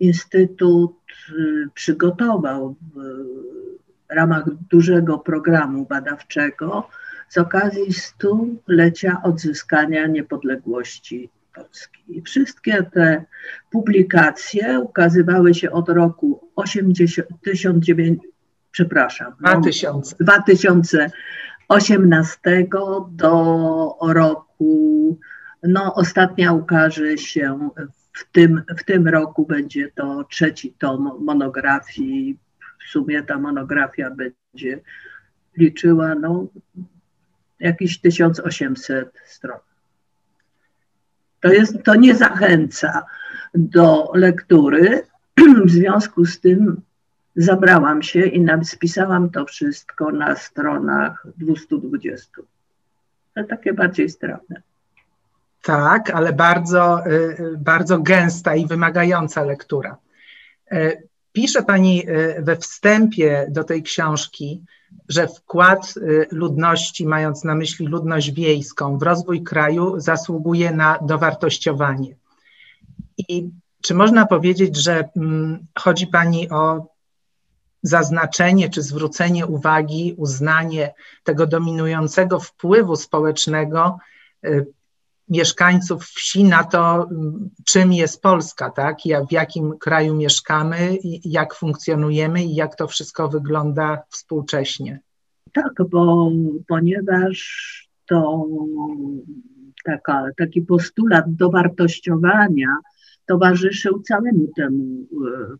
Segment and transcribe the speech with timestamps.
[0.00, 0.96] Instytut
[1.30, 2.98] y, przygotował w
[4.10, 6.88] ramach dużego programu badawczego
[7.28, 12.02] z okazji stulecia odzyskania niepodległości Polski.
[12.08, 13.24] I wszystkie te
[13.70, 18.18] publikacje ukazywały się od roku 80, 1900,
[18.70, 19.32] przepraszam,
[20.20, 21.10] 2000.
[21.78, 22.68] 2018
[23.10, 25.18] do roku,
[25.62, 27.70] no ostatnia ukaże się
[28.12, 32.38] w tym, w tym roku będzie to trzeci tom monografii.
[32.86, 34.80] W sumie ta monografia będzie
[35.56, 36.46] liczyła no,
[37.60, 39.58] jakieś 1800 stron.
[41.40, 43.02] To, jest, to nie zachęca
[43.54, 45.02] do lektury.
[45.64, 46.82] W związku z tym
[47.36, 52.42] zabrałam się i spisałam to wszystko na stronach 220.
[53.34, 54.62] To takie bardziej strawne.
[55.62, 59.96] Tak, ale bardzo, y, bardzo gęsta i wymagająca lektura.
[60.72, 64.62] Y, pisze Pani y, we wstępie do tej książki,
[65.08, 65.94] że wkład
[66.30, 72.14] ludności, mając na myśli ludność wiejską, w rozwój kraju zasługuje na dowartościowanie.
[73.18, 73.50] I
[73.82, 76.91] czy można powiedzieć, że mm, chodzi Pani o
[77.82, 80.94] zaznaczenie czy zwrócenie uwagi, uznanie
[81.24, 83.98] tego dominującego wpływu społecznego
[85.28, 87.08] mieszkańców wsi na to,
[87.66, 88.96] czym jest Polska, tak?
[89.28, 95.00] w jakim kraju mieszkamy, jak funkcjonujemy i jak to wszystko wygląda współcześnie.
[95.52, 96.30] Tak, bo
[96.68, 97.38] ponieważ
[98.06, 98.46] to
[99.84, 102.76] taka, taki postulat dowartościowania
[103.26, 105.06] towarzyszył całemu temu e,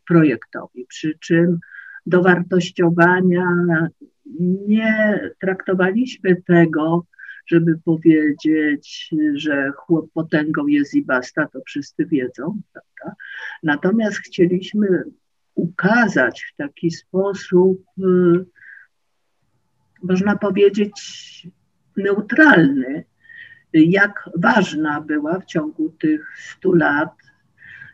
[0.07, 1.59] projektowi, przy czym
[2.07, 3.47] dowartościowania
[4.67, 7.07] nie traktowaliśmy tego
[7.47, 13.17] żeby powiedzieć, że chłop potęgą jest i basta, to wszyscy wiedzą, prawda?
[13.63, 15.05] Natomiast chcieliśmy
[15.55, 18.03] ukazać w taki sposób, y,
[20.03, 20.93] można powiedzieć,
[21.97, 23.05] neutralny,
[23.73, 27.15] jak ważna była w ciągu tych stu lat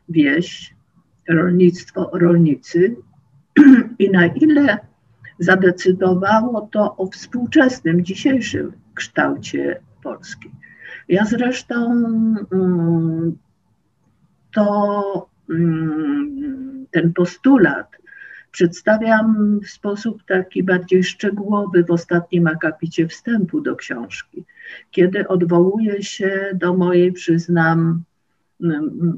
[0.09, 0.75] wieś,
[1.29, 2.97] rolnictwo, rolnicy
[3.99, 4.79] i na ile
[5.39, 10.51] zadecydowało to o współczesnym, dzisiejszym kształcie Polski.
[11.09, 11.75] Ja zresztą
[12.53, 13.39] mm,
[14.55, 17.99] to mm, ten postulat
[18.51, 24.45] przedstawiam w sposób taki bardziej szczegółowy w ostatnim akapicie wstępu do książki,
[24.91, 28.03] kiedy odwołuję się do mojej, przyznam,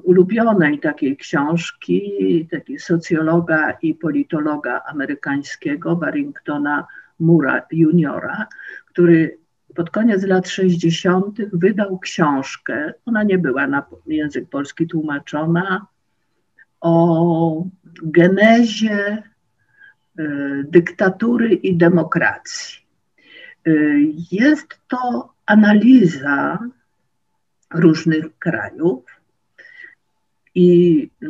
[0.03, 6.87] ulubionej takiej książki, takiej socjologa i politologa amerykańskiego Barringtona
[7.21, 8.47] Mura juniora,
[8.87, 9.39] który
[9.75, 11.39] pod koniec lat 60.
[11.53, 15.87] wydał książkę, ona nie była na język polski tłumaczona,
[16.81, 17.65] o
[18.03, 19.23] genezie
[20.19, 22.87] y, dyktatury i demokracji.
[23.69, 23.99] Y,
[24.33, 26.59] jest to analiza
[27.75, 29.20] różnych krajów
[30.55, 31.29] i y,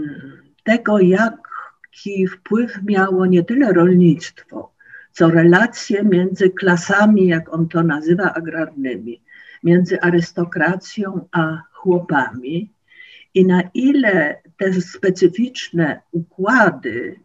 [0.65, 4.73] tego, jaki wpływ miało nie tyle rolnictwo,
[5.13, 9.23] co relacje między klasami, jak on to nazywa, agrarnymi,
[9.63, 12.71] między arystokracją a chłopami
[13.35, 17.21] i na ile te specyficzne układy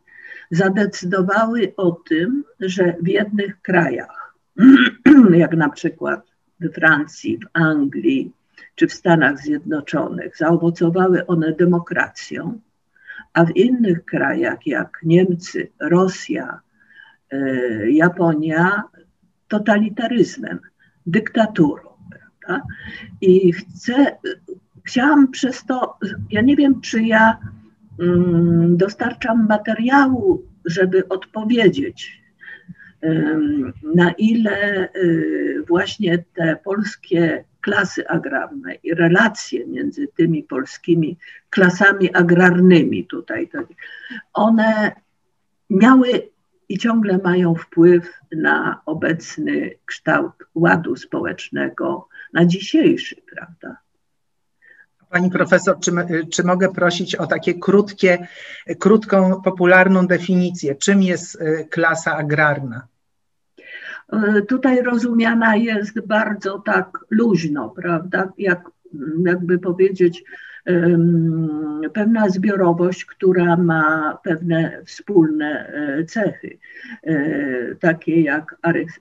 [0.52, 4.36] zadecydowały o tym, że w jednych krajach,
[5.34, 6.22] jak na przykład
[6.60, 8.32] we Francji, w Anglii
[8.76, 12.60] czy w Stanach Zjednoczonych, zaowocowały one demokracją,
[13.34, 16.60] a w innych krajach jak Niemcy, Rosja,
[17.32, 18.84] e, Japonia
[19.48, 20.60] totalitaryzmem,
[21.06, 21.90] dyktaturą.
[22.10, 22.68] Prawda?
[23.22, 24.18] I chcę,
[24.84, 25.98] chciałam przez to,
[26.32, 27.38] ja nie wiem, czy ja
[28.00, 32.25] mm, dostarczam materiału, żeby odpowiedzieć,
[33.96, 41.18] na ile y, właśnie te polskie klasy agrarne i relacje między tymi polskimi
[41.50, 43.50] klasami agrarnymi tutaj,
[44.34, 44.92] one
[45.70, 46.30] miały
[46.70, 53.78] i ciągle mają wpływ na obecny kształt ładu społecznego, na dzisiejszy, prawda?
[55.10, 55.92] Pani profesor, czy,
[56.32, 58.28] czy mogę prosić o takie krótkie,
[58.80, 60.76] krótką, popularną definicję?
[60.76, 62.88] Czym jest y, klasa agrarna?
[64.14, 68.34] E, tutaj rozumiana jest bardzo tak luźno, prawda?
[68.38, 68.70] Jak,
[69.26, 70.24] jakby powiedzieć,
[71.94, 76.58] pewna zbiorowość, która ma pewne wspólne e, cechy,
[77.04, 78.56] e, takie jak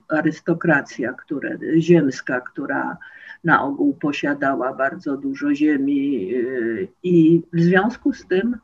[0.07, 2.97] arystokracja które, ziemska, która
[3.45, 8.57] na ogół posiadała bardzo dużo ziemi y, i w związku z tym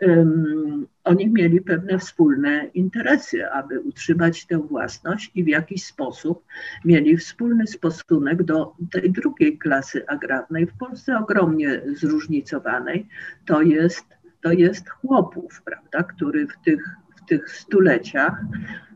[0.00, 6.44] um, oni mieli pewne wspólne interesy, aby utrzymać tę własność i w jakiś sposób
[6.84, 13.06] mieli wspólny stosunek do tej drugiej klasy agrarnej, w Polsce ogromnie zróżnicowanej,
[13.46, 14.04] to jest,
[14.42, 18.42] to jest chłopów, prawda, który w tych w tych stuleciach,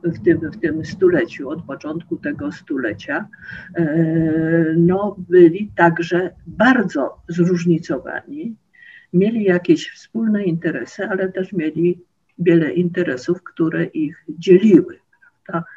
[0.05, 3.29] w tym, w tym stuleciu, od początku tego stulecia,
[3.75, 3.87] e,
[4.77, 8.57] no, byli także bardzo zróżnicowani,
[9.13, 12.01] mieli jakieś wspólne interesy, ale też mieli
[12.39, 14.99] wiele interesów, które ich dzieliły.
[15.47, 15.69] Prawda?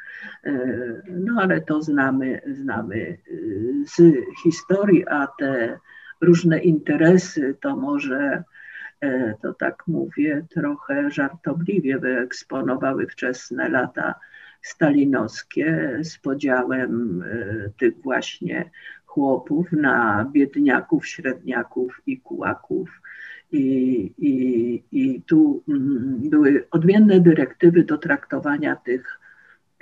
[0.44, 0.52] E,
[1.10, 3.16] no ale to znamy, znamy e,
[3.86, 5.78] z historii, a te
[6.20, 8.44] różne interesy to może
[9.42, 14.14] to tak mówię trochę żartobliwie, wyeksponowały wczesne lata
[14.62, 18.70] stalinowskie z podziałem e, tych właśnie
[19.06, 23.00] chłopów na biedniaków, średniaków i kułaków.
[23.52, 29.20] I, i, i tu mm, były odmienne dyrektywy do traktowania tych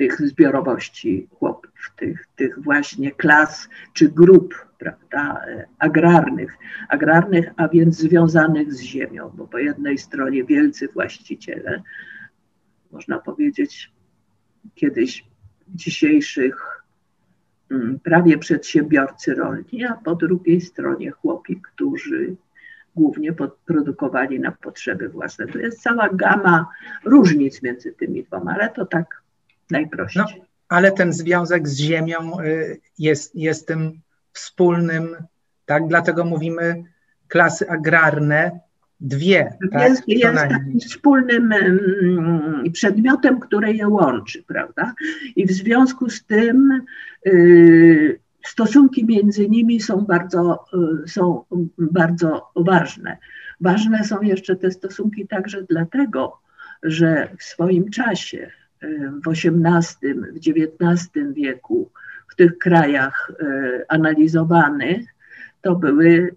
[0.00, 5.44] tych zbiorowości chłopów, tych, tych właśnie klas czy grup prawda,
[5.78, 6.56] agrarnych,
[6.88, 11.82] agrarnych, a więc związanych z ziemią, bo po jednej stronie wielcy właściciele,
[12.92, 13.92] można powiedzieć
[14.74, 15.24] kiedyś
[15.68, 16.84] dzisiejszych
[17.70, 22.36] mm, prawie przedsiębiorcy rolni, a po drugiej stronie chłopi, którzy
[22.96, 23.32] głównie
[23.66, 25.46] produkowali na potrzeby własne.
[25.46, 26.66] To jest cała gama
[27.04, 29.19] różnic między tymi dwoma, ale to tak
[29.70, 30.22] najprościej.
[30.22, 34.00] No, ale ten związek z ziemią y, jest, jest tym
[34.32, 35.16] wspólnym,
[35.66, 35.88] tak?
[35.88, 36.84] Dlatego mówimy
[37.28, 38.60] klasy agrarne,
[39.00, 39.56] dwie.
[39.72, 39.90] Tak?
[39.90, 44.94] Jest, jest takim wspólnym mm, przedmiotem, który je łączy, prawda?
[45.36, 46.82] I w związku z tym
[47.26, 50.64] y, stosunki między nimi są bardzo,
[51.04, 51.44] y, są
[51.78, 53.16] bardzo ważne.
[53.60, 56.40] Ważne są jeszcze te stosunki także dlatego,
[56.82, 58.50] że w swoim czasie
[59.24, 61.90] w XVIII, w XIX wieku
[62.28, 65.14] w tych krajach e, analizowanych,
[65.62, 66.36] to były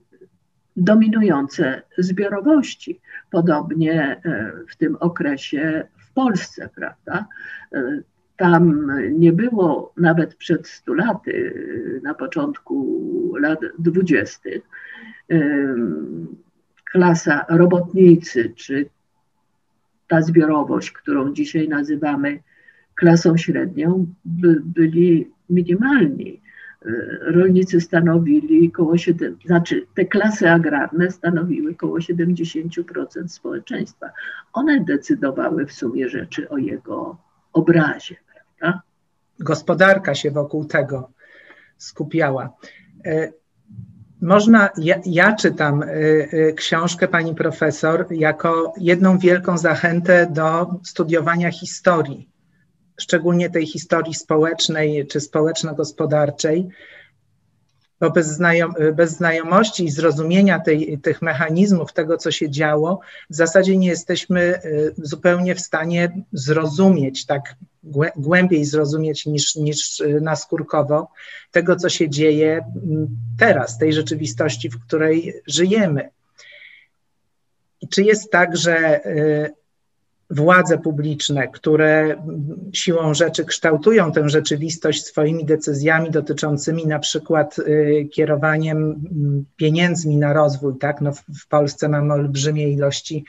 [0.76, 3.02] dominujące zbiorowości.
[3.32, 7.26] Podobnie e, w tym okresie w Polsce, prawda?
[7.74, 8.02] E,
[8.38, 11.54] tam nie było nawet przed 100 laty,
[12.04, 14.62] na początku lat dwudziestych,
[16.92, 18.90] klasa robotnicy czy
[20.08, 22.40] ta zbiorowość, którą dzisiaj nazywamy
[22.96, 26.42] klasą średnią, by, byli minimalni.
[26.86, 26.90] E,
[27.32, 34.10] rolnicy stanowili około 7, znaczy te klasy agrarne stanowiły około 70% społeczeństwa.
[34.54, 37.18] One decydowały w sumie rzeczy o jego
[37.54, 38.82] obrazie, prawda?
[39.40, 41.10] Gospodarka się wokół tego
[41.78, 42.50] skupiała.
[44.24, 45.88] Można, ja, ja, czytam y,
[46.34, 52.30] y, książkę pani profesor jako jedną wielką zachętę do studiowania historii,
[53.02, 56.70] szczególnie tej historii społecznej czy społeczno-gospodarczej.
[58.04, 63.36] Bo bez, znajom, bez znajomości i zrozumienia tej, tych mechanizmów, tego, co się działo, w
[63.36, 64.60] zasadzie nie jesteśmy
[64.98, 67.56] zupełnie w stanie zrozumieć, tak
[68.16, 71.08] głębiej zrozumieć niż, niż naskórkowo,
[71.52, 72.66] tego, co się dzieje
[73.40, 76.10] teraz, tej rzeczywistości, w której żyjemy.
[77.90, 79.02] Czy jest tak, że
[80.34, 82.24] władze publiczne, które
[82.74, 90.34] siłą rzeczy kształtują tę rzeczywistość swoimi decyzjami dotyczącymi na przykład y, kierowaniem mm, pieniędzmi na
[90.34, 91.02] rozwój, tak?
[91.02, 93.26] No w Polsce mamy olbrzymie ilości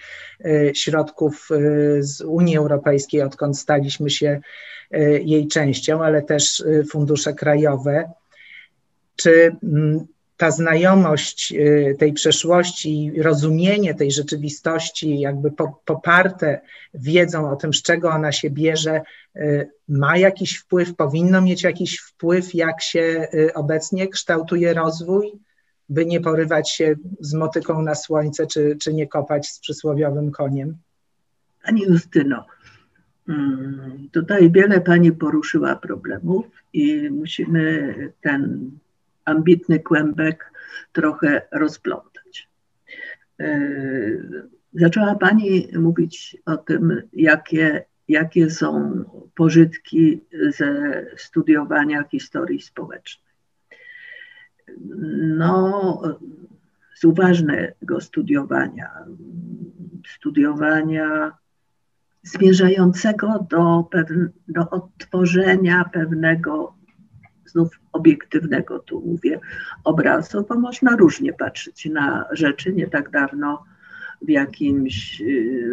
[0.46, 4.40] y, środków y, z Unii Europejskiej, odkąd staliśmy się
[5.24, 8.10] jej częścią, ale też fundusze krajowe.
[9.16, 15.50] Czy mm, ta znajomość y, tej przeszłości, rozumienie tej rzeczywistości, jakby
[15.84, 16.60] poparte
[16.94, 19.02] wiedzą o tym, z czego ona się bierze,
[19.36, 25.32] y, ma jakiś wpływ, powinno mieć jakiś wpływ, jak się y, obecnie kształtuje rozwój,
[25.88, 30.76] by nie porywać się z motyką na słońce, czy, czy nie kopać z przysłowiowym koniem?
[31.64, 32.46] Pani Justyno,
[33.28, 38.70] mm, tutaj wiele Pani poruszyła problemów i musimy ten
[39.24, 40.52] ambitny kłębek
[40.92, 42.48] trochę rozplątać.
[43.40, 43.60] E,
[44.72, 49.04] zaczęła Pani mówić o tym, jakie, jakie są
[49.34, 53.34] pożytki ze studiowania historii społecznej.
[55.18, 56.02] No,
[56.94, 58.90] z uważnego studiowania,
[60.06, 61.32] studiowania
[62.22, 63.88] zmierzającego do,
[64.48, 66.74] do odtworzenia pewnego
[67.46, 69.40] znów obiektywnego, tu mówię,
[69.84, 72.72] obrazu, bo można różnie patrzeć na rzeczy.
[72.72, 73.64] Nie tak dawno
[74.22, 75.72] w jakimś y,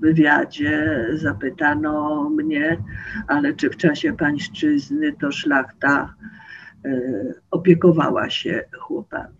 [0.00, 2.82] wywiadzie zapytano mnie,
[3.28, 6.14] ale czy w czasie pańszczyzny to szlachta
[6.86, 9.34] y, opiekowała się chłopami.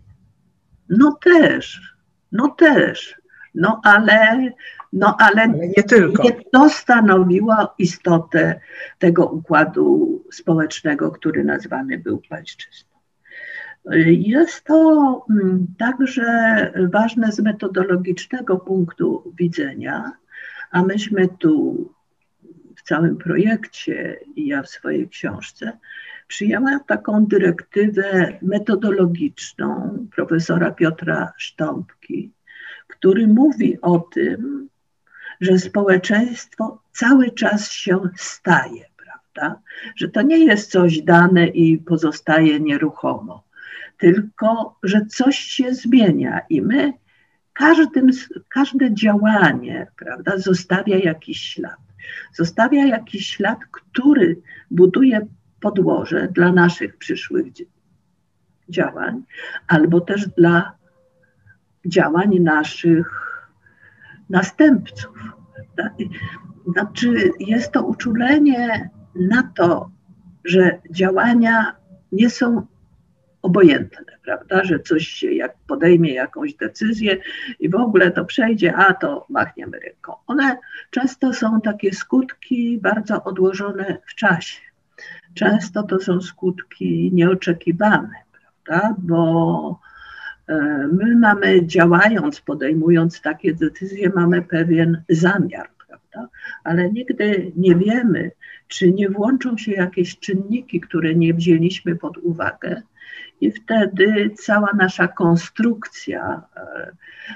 [0.89, 1.95] No też,
[2.31, 3.15] no też,
[3.55, 4.51] no ale
[4.93, 6.23] no ale, ale nie tylko.
[6.23, 8.59] Nie to stanowiło istotę
[8.99, 12.89] tego układu społecznego, który nazwany był pańszczyzną.
[14.05, 16.25] Jest to mm, także
[16.91, 20.11] ważne z metodologicznego punktu widzenia,
[20.71, 21.75] a myśmy tu
[22.77, 25.77] w całym projekcie i ja w swojej książce
[26.27, 32.31] przyjęłam taką dyrektywę metodologiczną profesora Piotra Sztąpki,
[32.89, 34.69] który mówi o tym,
[35.41, 39.61] że społeczeństwo cały czas się staje, prawda?
[39.95, 43.43] Że to nie jest coś dane i pozostaje nieruchomo,
[43.97, 46.93] tylko że coś się zmienia i my
[47.53, 48.09] każdym,
[48.49, 51.79] każde działanie, prawda, zostawia jakiś ślad.
[52.33, 54.41] Zostawia jakiś ślad, który
[54.71, 55.27] buduje
[55.59, 57.45] podłoże dla naszych przyszłych
[58.69, 59.23] działań,
[59.67, 60.78] albo też dla
[61.85, 63.07] działań naszych
[64.29, 65.15] następców.
[66.67, 69.91] Znaczy, jest to uczulenie na to,
[70.45, 71.75] że działania
[72.11, 72.65] nie są
[73.41, 74.63] obojętne, prawda?
[74.63, 77.17] Że coś się, jak podejmie jakąś decyzję
[77.59, 80.13] i w ogóle to przejdzie, a to machniemy ręką.
[80.27, 80.57] One
[80.89, 84.61] często są takie skutki bardzo odłożone w czasie.
[85.33, 88.95] Często to są skutki nieoczekiwane, prawda?
[88.97, 89.79] Bo
[90.91, 96.29] my mamy, działając, podejmując takie decyzje, mamy pewien zamiar, prawda?
[96.63, 98.31] Ale nigdy nie wiemy,
[98.67, 102.81] czy nie włączą się jakieś czynniki, które nie wzięliśmy pod uwagę,
[103.41, 106.91] i wtedy cała nasza konstrukcja, e,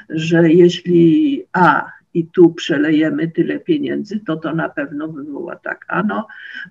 [0.10, 5.86] że jeśli A i tu przelejemy tyle pieniędzy, to to na pewno wywoła tak.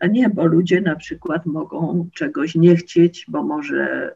[0.01, 4.15] A nie, bo ludzie na przykład mogą czegoś nie chcieć, bo może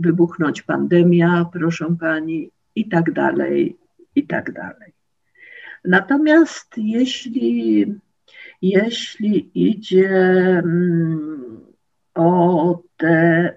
[0.00, 3.76] wybuchnąć pandemia, proszę pani, i tak dalej,
[4.14, 4.92] i tak dalej.
[5.84, 7.86] Natomiast jeśli,
[8.62, 10.08] jeśli idzie
[10.64, 11.60] mm,
[12.14, 13.56] o te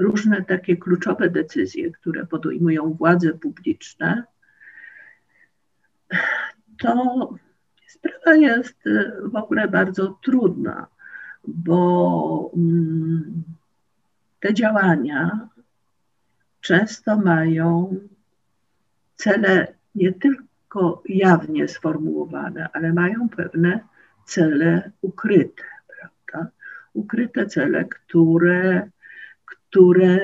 [0.00, 4.24] różne takie kluczowe decyzje, które podejmują władze publiczne,
[6.78, 7.34] to
[7.88, 8.76] sprawa jest
[9.22, 10.86] w ogóle bardzo trudna,
[11.44, 13.42] bo mm,
[14.46, 15.48] te działania
[16.60, 17.98] często mają
[19.16, 23.80] cele nie tylko jawnie sformułowane, ale mają pewne
[24.24, 26.50] cele ukryte, prawda?
[26.94, 28.90] Ukryte cele, które,
[29.46, 30.16] które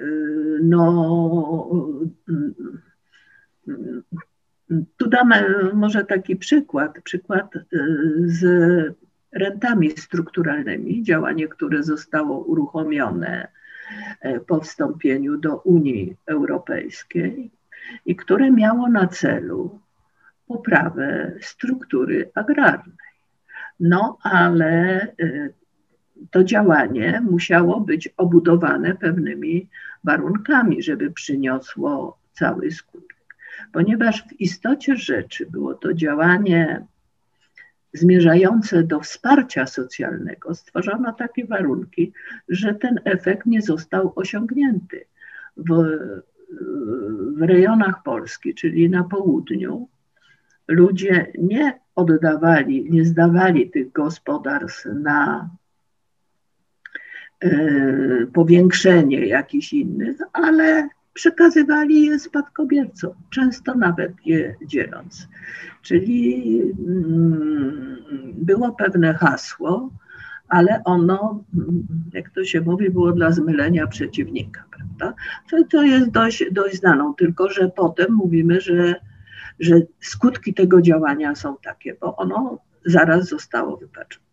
[0.00, 1.70] y, no,
[4.96, 7.62] tu damy może taki przykład, przykład y,
[8.24, 8.42] z
[9.32, 13.59] rentami strukturalnymi, działanie, które zostało uruchomione
[14.46, 17.50] po wstąpieniu do Unii Europejskiej
[18.06, 19.78] i które miało na celu
[20.46, 22.96] poprawę struktury agrarnej.
[23.80, 25.06] No ale
[26.30, 29.68] to działanie musiało być obudowane pewnymi
[30.04, 33.16] warunkami, żeby przyniosło cały skutek.
[33.72, 36.86] Ponieważ w istocie rzeczy było to działanie
[37.92, 42.12] zmierzające do wsparcia socjalnego, stworzono takie warunki,
[42.48, 45.04] że ten efekt nie został osiągnięty.
[45.56, 45.98] W,
[47.36, 49.88] w rejonach Polski, czyli na południu,
[50.68, 55.50] ludzie nie oddawali, nie zdawali tych gospodarstw na
[57.40, 65.28] E, powiększenie jakichś innych, ale przekazywali je spadkobiercom, często nawet je dzieląc.
[65.82, 67.96] Czyli mm,
[68.34, 69.90] było pewne hasło,
[70.48, 71.44] ale ono,
[72.12, 75.14] jak to się mówi, było dla zmylenia przeciwnika, prawda?
[75.50, 78.94] To, to jest dość, dość znaną, tylko że potem mówimy, że,
[79.60, 84.26] że skutki tego działania są takie, bo ono zaraz zostało wypaczone.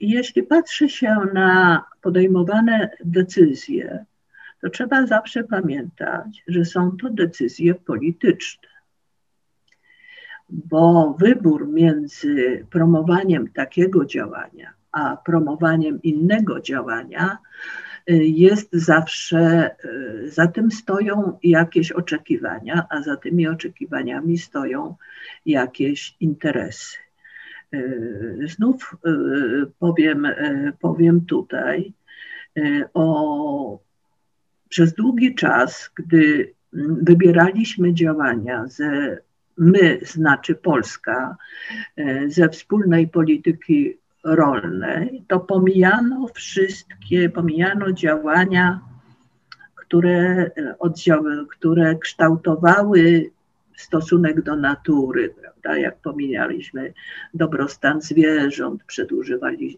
[0.00, 4.04] I jeśli patrzy się na podejmowane decyzje,
[4.64, 8.68] to trzeba zawsze pamiętać, że są to decyzje polityczne.
[10.48, 17.38] Bo wybór między promowaniem takiego działania a promowaniem innego działania
[18.10, 24.94] y, jest zawsze, y, za tym stoją jakieś oczekiwania, a za tymi oczekiwaniami stoją
[25.46, 26.96] jakieś interesy.
[27.72, 27.80] E,
[28.48, 28.96] znów
[29.78, 30.26] powiem,
[30.80, 31.92] powiem tutaj
[32.94, 33.83] o
[34.74, 36.52] przez długi czas, gdy
[37.02, 39.18] wybieraliśmy działania ze
[39.58, 41.36] my, znaczy Polska,
[42.26, 48.80] ze wspólnej polityki rolnej, to pomijano wszystkie, pomijano działania,
[49.74, 53.30] które, oddziały, które kształtowały
[53.76, 55.78] stosunek do natury, prawda?
[55.78, 56.92] Jak pomijaliśmy
[57.34, 58.82] dobrostan zwierząt,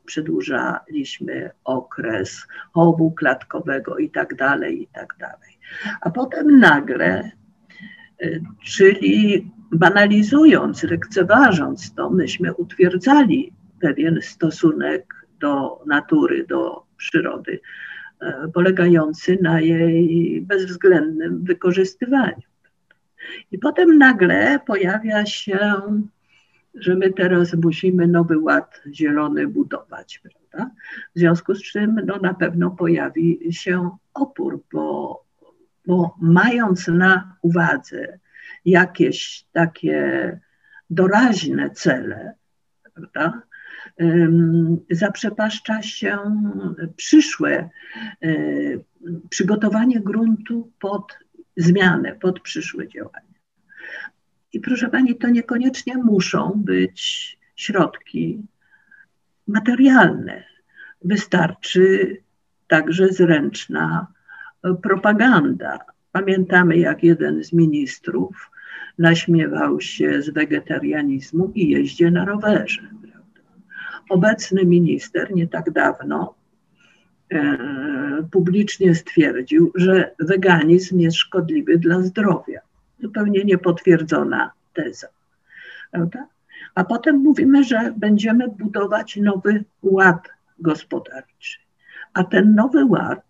[0.06, 5.58] przedłużaliśmy okres chowu klatkowego i tak dalej, i tak dalej.
[6.00, 7.30] A potem nagle,
[8.22, 17.60] y, czyli banalizując, lekceważąc to, myśmy utwierdzali pewien stosunek do natury, do przyrody,
[18.22, 22.55] y, polegający na jej bezwzględnym wykorzystywaniu.
[23.52, 25.58] I potem nagle pojawia się,
[26.74, 30.70] że my teraz musimy nowy ład zielony budować, prawda?
[31.14, 35.24] W związku z czym no, na pewno pojawi się opór, bo,
[35.86, 38.18] bo mając na uwadze
[38.64, 40.40] jakieś takie
[40.90, 42.34] doraźne cele,
[42.94, 43.42] prawda?
[44.90, 46.18] zaprzepaszcza się
[46.96, 47.70] przyszłe
[48.24, 48.84] y,
[49.30, 51.18] przygotowanie gruntu pod
[51.56, 53.36] zmianę, pod przyszłe działania.
[54.52, 58.42] I proszę Pani, to niekoniecznie muszą być środki
[59.48, 60.44] materialne.
[61.04, 62.16] Wystarczy
[62.68, 64.06] także zręczna
[64.82, 65.78] propaganda.
[66.12, 68.50] Pamiętamy, jak jeden z ministrów
[68.98, 72.82] naśmiewał się z wegetarianizmu i jeździe na rowerze.
[74.08, 76.34] Obecny minister nie tak dawno
[78.30, 82.60] publicznie stwierdził, że weganizm jest szkodliwy dla zdrowia.
[83.00, 85.06] Zupełnie niepotwierdzona teza.
[85.90, 86.26] Prawda?
[86.74, 91.58] A potem mówimy, że będziemy budować nowy ład gospodarczy.
[92.12, 93.22] A ten nowy ład,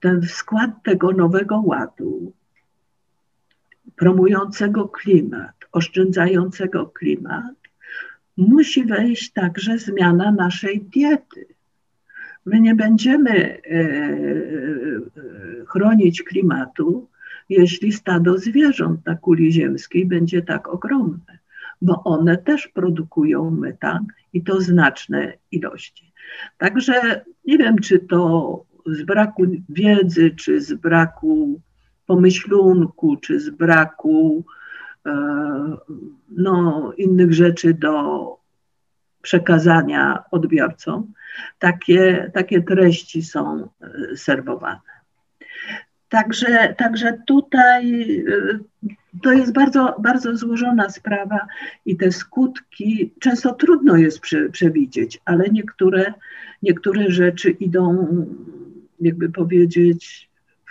[0.00, 2.32] ten skład tego nowego ładu,
[3.96, 7.54] promującego klimat, oszczędzającego klimat,
[8.36, 11.46] musi wejść także zmiana naszej diety
[12.50, 13.90] My nie będziemy e, e,
[15.66, 17.08] chronić klimatu,
[17.48, 21.38] jeśli stado zwierząt na kuli ziemskiej będzie tak ogromne,
[21.82, 26.12] bo one też produkują metan i to znaczne ilości.
[26.58, 31.60] Także nie wiem, czy to z braku wiedzy, czy z braku
[32.06, 34.44] pomyślunku, czy z braku
[35.06, 35.12] e,
[36.30, 38.39] no, innych rzeczy do
[39.22, 41.12] przekazania odbiorcom,
[41.58, 44.80] takie, takie treści są e, serwowane.
[46.08, 48.58] Także, także tutaj e,
[49.22, 51.46] to jest bardzo, bardzo złożona sprawa
[51.86, 56.14] i te skutki często trudno jest prze, przewidzieć, ale niektóre,
[56.62, 58.06] niektóre rzeczy idą,
[59.00, 60.29] jakby powiedzieć,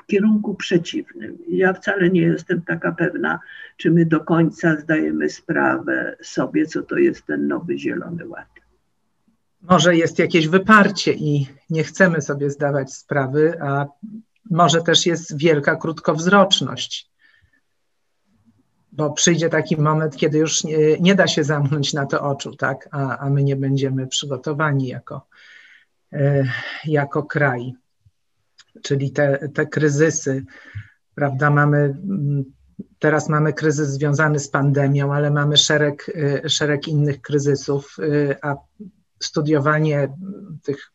[0.10, 1.38] kierunku przeciwnym.
[1.48, 3.40] Ja wcale nie jestem taka pewna,
[3.78, 8.48] czy my do końca zdajemy sprawę sobie, co to jest ten nowy Zielony Ład.
[9.62, 13.86] może jest jakieś wyparcie i nie chcemy sobie zdawać sprawy, a
[14.50, 17.10] może też jest wielka krótkowzroczność.
[18.92, 22.90] Bo przyjdzie taki moment, kiedy już nie, nie da się zamknąć na to oczu, tak?
[22.92, 25.28] a, a my nie będziemy przygotowani jako,
[26.14, 26.44] e,
[26.86, 27.74] jako kraj.
[28.82, 30.46] Czyli te, te kryzysy,
[31.16, 31.50] prawda?
[31.50, 31.98] Mamy,
[33.00, 38.56] teraz mamy kryzys związany z pandemią, ale mamy szereg, e, szereg innych kryzysów, e, a
[39.20, 40.14] studiowanie
[40.64, 40.92] tych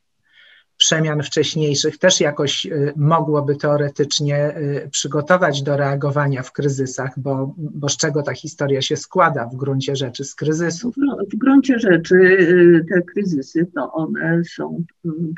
[0.77, 7.89] przemian wcześniejszych też jakoś y, mogłoby teoretycznie y, przygotować do reagowania w kryzysach, bo, bo
[7.89, 10.95] z czego ta historia się składa w gruncie rzeczy z kryzysów?
[10.97, 14.85] No, w gruncie rzeczy y, te kryzysy to one są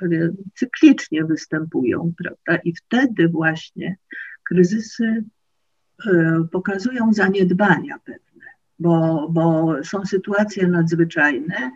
[0.01, 2.63] pewnie cyklicznie występują, prawda?
[2.65, 3.97] I wtedy właśnie
[4.45, 5.25] kryzysy
[6.53, 8.45] pokazują zaniedbania pewne,
[8.79, 11.71] bo, bo są sytuacje nadzwyczajne,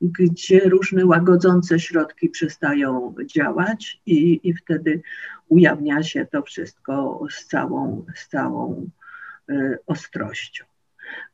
[0.00, 5.02] gdzie różne łagodzące środki przestają działać i, i wtedy
[5.48, 8.90] ujawnia się to wszystko z całą, z całą
[9.50, 10.64] y, ostrością.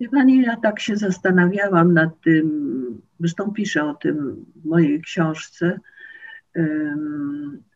[0.01, 5.79] Wie Pani, ja tak się zastanawiałam nad tym, zresztą piszę o tym w mojej książce,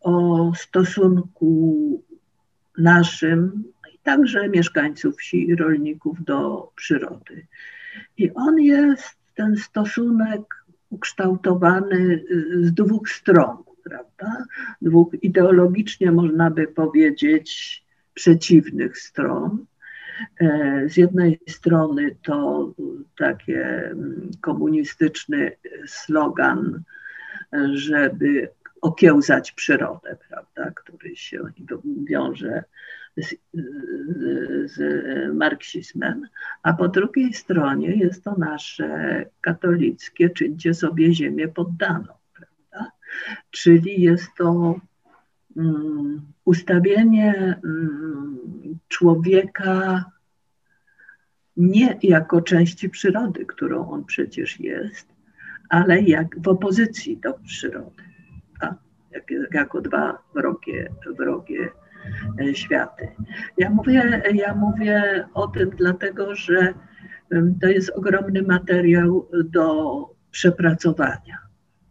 [0.01, 2.03] o stosunku
[2.79, 3.65] naszym
[4.03, 7.47] także mieszkańców wsi i rolników do przyrody.
[8.19, 10.41] I on jest ten stosunek
[10.91, 12.25] ukształtowany
[12.61, 14.45] z dwóch stron, prawda?
[14.83, 17.83] Dwóch ideologicznie można by powiedzieć
[18.15, 19.67] przeciwnych stron.
[20.41, 22.73] E, z jednej strony to
[23.19, 25.53] taki mm, komunistyczny
[25.87, 26.83] slogan,
[27.73, 28.49] żeby
[28.83, 31.43] okiełzać przyrodę, prawda, który się
[32.05, 32.65] wiąże
[33.17, 33.35] z,
[34.65, 34.79] z,
[35.35, 36.27] marksizmem,
[36.63, 42.93] a po drugiej stronie jest to nasze katolickie czyńcie sobie ziemię poddaną, prawda?
[43.51, 44.81] Czyli jest to
[45.57, 48.39] um, ustawienie um,
[48.89, 50.05] człowieka
[51.57, 55.09] nie jako części przyrody, którą on przecież jest,
[55.69, 58.03] ale jak w opozycji do przyrody,
[58.61, 58.75] tak?
[59.11, 61.71] jak, jako dwa wrogie, wrogie
[62.53, 63.09] światy.
[63.59, 66.75] Ja mówię, ja mówię o tym dlatego, że
[67.61, 69.97] to jest ogromny materiał do
[70.31, 71.39] przepracowania.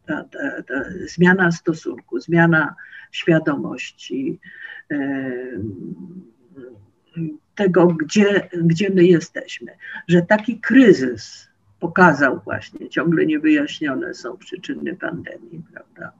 [0.05, 2.75] Ta, ta, ta zmiana stosunku, zmiana
[3.11, 4.39] świadomości
[7.55, 9.71] tego, gdzie, gdzie my jesteśmy.
[10.07, 16.11] Że taki kryzys pokazał właśnie, ciągle niewyjaśnione są przyczyny pandemii, prawda?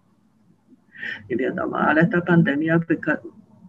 [1.30, 2.80] Nie wiadomo, ale ta pandemia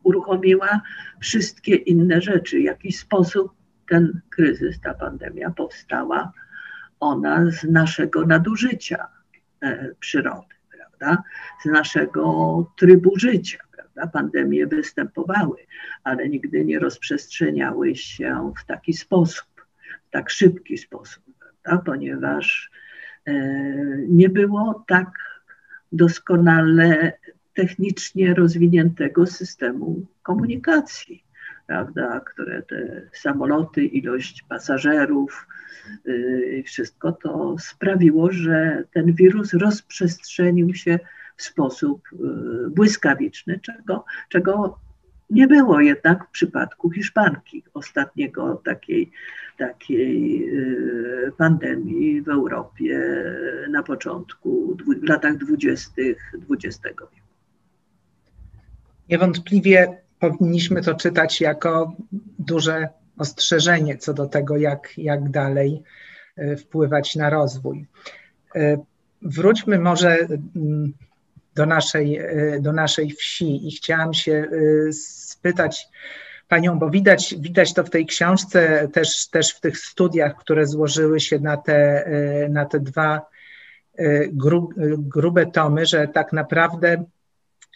[0.02, 0.80] uruchomiła
[1.20, 2.58] wszystkie inne rzeczy.
[2.58, 3.52] W jaki sposób
[3.88, 6.32] ten kryzys, ta pandemia powstała,
[7.00, 9.08] ona z naszego nadużycia
[9.62, 11.22] e, przyrody, prawda?
[11.62, 13.58] z naszego trybu życia.
[13.72, 14.06] Prawda?
[14.06, 15.56] Pandemie występowały,
[16.04, 19.66] ale nigdy nie rozprzestrzeniały się w taki sposób,
[20.08, 21.84] w tak szybki sposób, prawda?
[21.84, 22.70] ponieważ
[23.26, 23.32] e,
[24.08, 25.08] nie było tak
[25.92, 27.12] doskonale
[27.54, 31.24] technicznie rozwiniętego systemu komunikacji,
[31.66, 35.46] prawda, które te samoloty, ilość pasażerów,
[36.04, 40.98] yy, wszystko to sprawiło, że ten wirus rozprzestrzenił się
[41.36, 44.78] w sposób yy, błyskawiczny, czego, czego
[45.30, 49.10] nie było jednak w przypadku Hiszpanki, ostatniego takiej,
[49.58, 53.24] takiej yy, pandemii w Europie
[53.70, 57.21] na początku, w latach dwudziestych XX wieku.
[59.08, 61.92] Niewątpliwie powinniśmy to czytać jako
[62.38, 62.88] duże
[63.18, 65.82] ostrzeżenie co do tego, jak, jak dalej
[66.36, 67.86] e, wpływać na rozwój.
[68.54, 68.76] E,
[69.22, 70.18] wróćmy może
[70.56, 70.92] mm,
[71.54, 74.48] do naszej, e, do naszej wsi i chciałam się
[74.92, 75.88] spytać
[76.48, 81.20] Panią, bo widać, widać to w tej książce, też, też w tych studiach, które złożyły
[81.20, 82.10] się na te,
[82.50, 83.26] na te dwa
[84.32, 87.04] gru, grube tomy, że tak naprawdę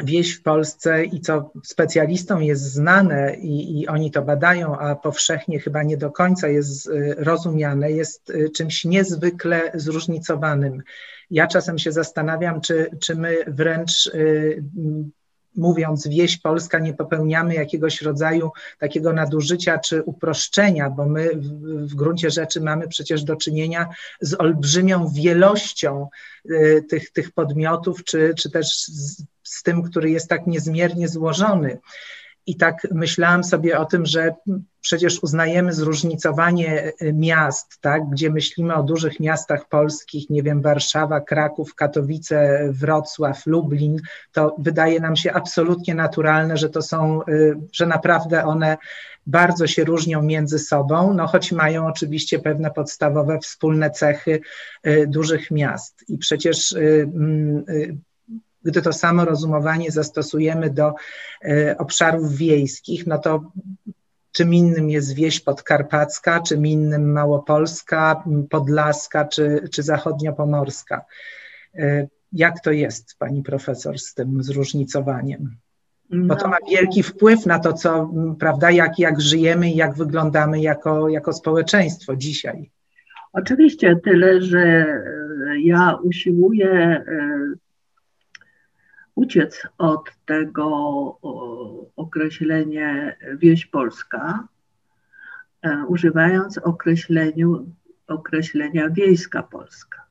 [0.01, 5.61] wieś w Polsce i co specjalistom jest znane i, i, oni to badają, a powszechnie
[5.61, 10.83] chyba nie do końca jest y, rozumiane, jest y, czymś niezwykle zróżnicowanym.
[11.31, 14.65] Ja czasem się zastanawiam, czy, czy my wręcz y,
[15.57, 21.47] mówiąc wieś polska, nie popełniamy jakiegoś rodzaju takiego nadużycia czy uproszczenia, bo my w,
[21.91, 23.89] w gruncie rzeczy mamy przecież do czynienia
[24.21, 26.09] z olbrzymią wielością
[26.51, 31.79] y, tych, tych podmiotów, czy, czy też z, z tym, który jest tak niezmiernie złożony.
[32.47, 34.35] I tak myślałam sobie o tym, że
[34.81, 41.21] przecież uznajemy zróżnicowanie y, miast, tak, gdzie myślimy o dużych miastach polskich, nie wiem, Warszawa,
[41.21, 44.01] Kraków, Katowice, Wrocław, Lublin,
[44.33, 48.77] to wydaje nam się absolutnie naturalne, że to są, y, że naprawdę one
[49.27, 54.41] bardzo się różnią między sobą, no choć mają oczywiście pewne podstawowe wspólne cechy
[54.87, 56.05] y, dużych miast.
[56.09, 57.65] I przecież mm,
[58.67, 60.93] gdy to samo rozumowanie zastosujemy do
[61.79, 63.53] obszarów wiejskich, no to
[64.37, 71.05] czym innym jest wieś podkarpacka, czym innym Małopolska, Podlaska czy, czy zachodniopomorska.
[71.75, 75.57] E, jak to jest, pani profesor, z tym zróżnicowaniem?
[76.11, 76.71] Bo to ma no.
[76.71, 82.17] wielki wpływ na to, co, prawda, jak, jak żyjemy i jak wyglądamy jako, jako społeczeństwo
[82.17, 82.71] dzisiaj.
[83.33, 84.87] Oczywiście, tyle, że
[85.59, 87.05] ja usiłuję e,
[89.17, 90.69] uciec od tego
[91.97, 94.49] określenia wieś polska,
[95.63, 97.73] e, używając określeniu,
[98.07, 100.07] określenia wiejska polska.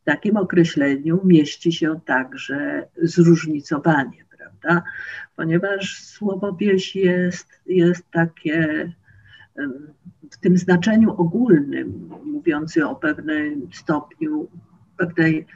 [0.00, 4.82] W takim określeniu mieści się także zróżnicowanie, prawda?
[5.36, 8.92] Ponieważ słowo wieś jest, jest takie
[10.30, 14.48] w tym znaczeniu ogólnym, mówiący o pewnym stopniu,
[14.96, 15.46] pewnej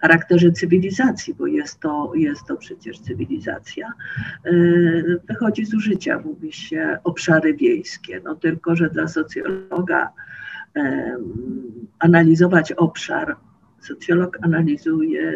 [0.00, 3.92] charakterze cywilizacji, bo jest to, jest to przecież cywilizacja,
[4.44, 4.52] e,
[5.28, 8.20] wychodzi z użycia, mówi się obszary wiejskie.
[8.24, 10.12] No tylko, że dla socjologa
[10.76, 11.16] e,
[11.98, 13.36] analizować obszar,
[13.80, 15.32] socjolog analizuje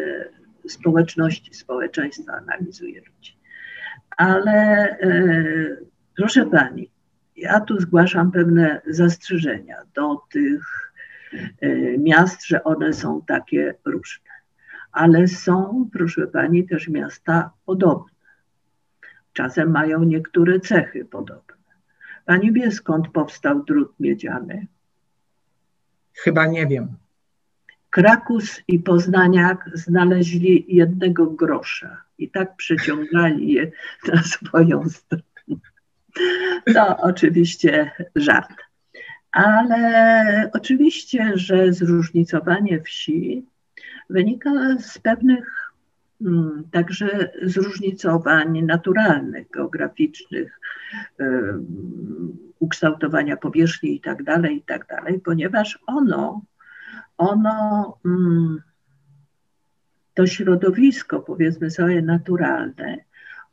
[0.67, 3.37] społeczności, społeczeństwa analizuje ludzi.
[4.17, 5.77] Ale e,
[6.15, 6.89] proszę pani,
[7.37, 10.93] ja tu zgłaszam pewne zastrzeżenia do tych
[11.97, 14.32] miast, że one są takie różne
[14.93, 18.13] ale są, proszę pani, też miasta podobne.
[19.33, 21.53] Czasem mają niektóre cechy podobne.
[22.25, 24.67] Pani wie, skąd powstał drut miedziany?
[26.13, 26.87] Chyba nie wiem.
[27.89, 33.71] Krakus i Poznaniak znaleźli jednego grosza i tak przyciągali je
[34.13, 35.23] na swoją stronę.
[36.73, 38.57] To oczywiście żart.
[39.31, 43.45] Ale oczywiście, że zróżnicowanie wsi
[44.13, 45.71] wynika z pewnych
[46.21, 50.59] mm, także zróżnicowań naturalnych, geograficznych,
[52.59, 56.41] ukształtowania powierzchni itd., tak itd., tak ponieważ ono,
[57.17, 58.61] ono mm,
[60.13, 62.97] to środowisko, powiedzmy sobie, naturalne,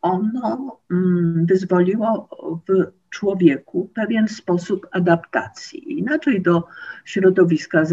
[0.03, 2.29] ono mm, wyzwoliło
[2.69, 5.99] w człowieku pewien sposób adaptacji.
[5.99, 6.65] Inaczej do
[7.05, 7.85] środowiska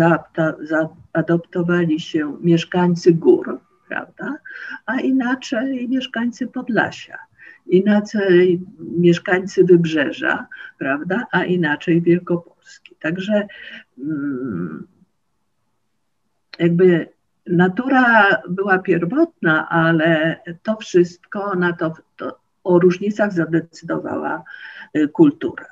[0.62, 4.38] zaadoptowali się mieszkańcy gór, prawda?
[4.86, 7.17] a inaczej mieszkańcy Podlasia,
[7.67, 11.25] inaczej mieszkańcy Wybrzeża, prawda?
[11.32, 12.95] a inaczej Wielkopolski.
[12.99, 13.47] Także
[13.97, 14.88] mm,
[16.60, 17.10] jakby
[17.47, 24.43] natura była pierwotna, ale to wszystko na to, to o różnicach zadecydowała
[24.97, 25.65] y, kultura.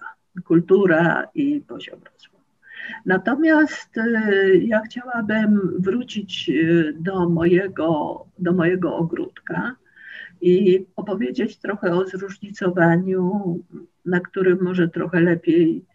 [0.44, 2.44] Kultura i poziom rozwoju.
[3.06, 9.76] Natomiast y, ja chciałabym wrócić y, do mojego, do mojego ogródka
[10.42, 13.60] i opowiedzieć trochę o zróżnicowaniu,
[14.06, 15.86] na którym może trochę lepiej,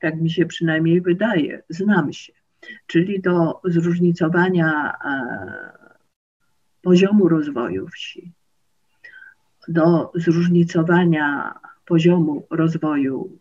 [0.00, 2.32] tak mi się przynajmniej wydaje, znam się
[2.86, 4.92] czyli do zróżnicowania
[6.82, 8.32] poziomu rozwoju wsi,
[9.68, 13.38] do zróżnicowania poziomu rozwoju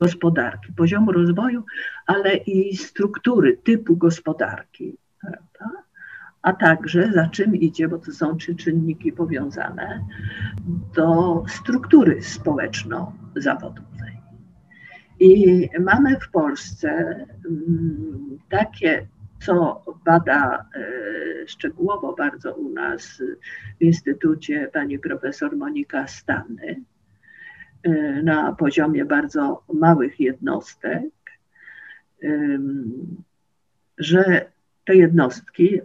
[0.00, 1.64] gospodarki, poziomu rozwoju,
[2.06, 5.82] ale i struktury, typu gospodarki, prawda?
[6.42, 10.04] a także za czym idzie, bo to są trzy czynniki powiązane,
[10.94, 14.18] do struktury społeczno-zawodowej.
[15.20, 19.06] I mamy w Polsce mm, takie,
[19.40, 23.22] co bada e, szczegółowo bardzo u nas
[23.80, 26.82] w Instytucie pani profesor Monika Stany
[27.82, 31.04] e, na poziomie bardzo małych jednostek,
[33.98, 34.50] że
[34.84, 35.80] te jednostki,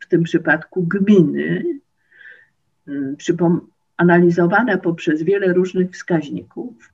[0.00, 1.64] w tym przypadku gminy,
[3.96, 6.92] analizowane poprzez wiele różnych wskaźników,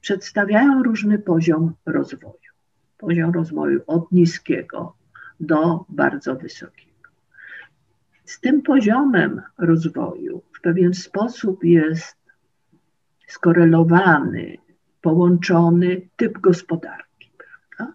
[0.00, 2.43] przedstawiają różny poziom rozwoju.
[3.04, 4.96] Poziom rozwoju od niskiego
[5.40, 7.10] do bardzo wysokiego.
[8.24, 12.16] Z tym poziomem rozwoju w pewien sposób jest
[13.26, 14.56] skorelowany,
[15.00, 17.94] połączony typ gospodarki, prawda?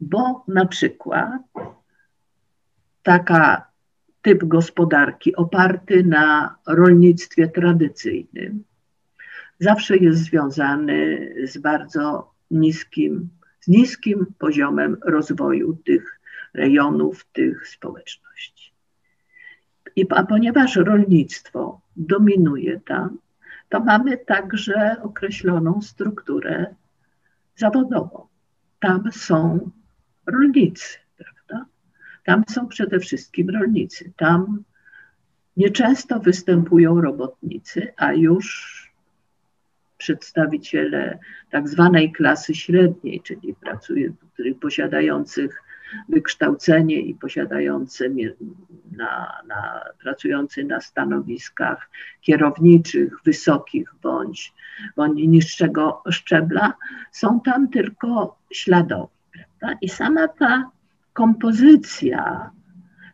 [0.00, 1.42] Bo na przykład
[3.02, 3.66] taka
[4.22, 8.64] typ gospodarki oparty na rolnictwie tradycyjnym
[9.58, 13.28] zawsze jest związany z bardzo niskim,
[13.62, 16.20] z niskim poziomem rozwoju tych
[16.54, 18.72] rejonów, tych społeczności.
[19.96, 23.18] I, a ponieważ rolnictwo dominuje tam,
[23.68, 26.74] to mamy także określoną strukturę
[27.56, 28.26] zawodową.
[28.80, 29.70] Tam są
[30.26, 31.66] rolnicy, prawda?
[32.24, 34.12] Tam są przede wszystkim rolnicy.
[34.16, 34.64] Tam
[35.56, 38.76] nieczęsto występują robotnicy, a już
[40.02, 41.18] przedstawiciele
[41.50, 45.62] tak zwanej klasy średniej, czyli pracujących, posiadających
[46.08, 48.14] wykształcenie i posiadający
[48.92, 54.52] na, na, pracujący na stanowiskach kierowniczych, wysokich bądź,
[54.96, 56.74] bądź niższego szczebla,
[57.12, 59.12] są tam tylko śladowi.
[59.32, 59.78] Prawda?
[59.80, 60.70] I sama ta
[61.12, 62.50] kompozycja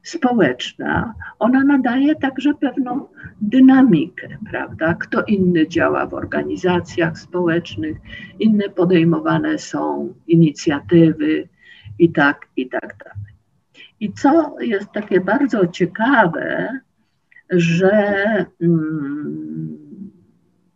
[0.09, 3.07] społeczna, ona nadaje także pewną
[3.41, 4.95] dynamikę, prawda?
[4.95, 7.97] Kto inny działa w organizacjach społecznych,
[8.39, 11.49] inne podejmowane są inicjatywy
[11.99, 13.35] i tak, i tak dalej.
[14.01, 16.79] I co jest takie bardzo ciekawe,
[17.51, 17.93] że
[18.61, 19.79] mm,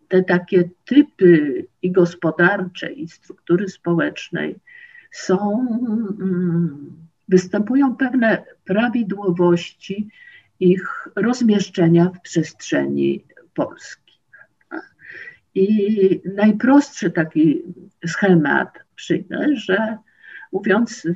[0.09, 4.61] te takie typy i gospodarcze, i struktury społecznej
[5.11, 5.67] są
[6.21, 7.02] mm,
[7.33, 10.09] występują pewne prawidłowości
[10.61, 14.19] ich rozmieszczenia w przestrzeni Polski.
[15.55, 17.63] I najprostszy taki
[18.07, 19.99] schemat przyjdę, że
[20.53, 21.09] mówiąc,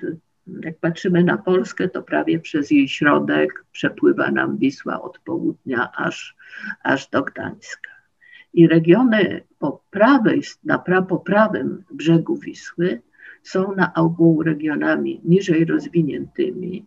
[0.65, 6.37] jak patrzymy na Polskę, to prawie przez jej środek przepływa nam Wisła od południa aż,
[6.83, 7.91] aż do Gdańska.
[8.53, 13.03] I regiony po prawej, na pra, po prawym brzegu Wisły
[13.47, 16.87] są na ogół regionami niżej rozwiniętymi,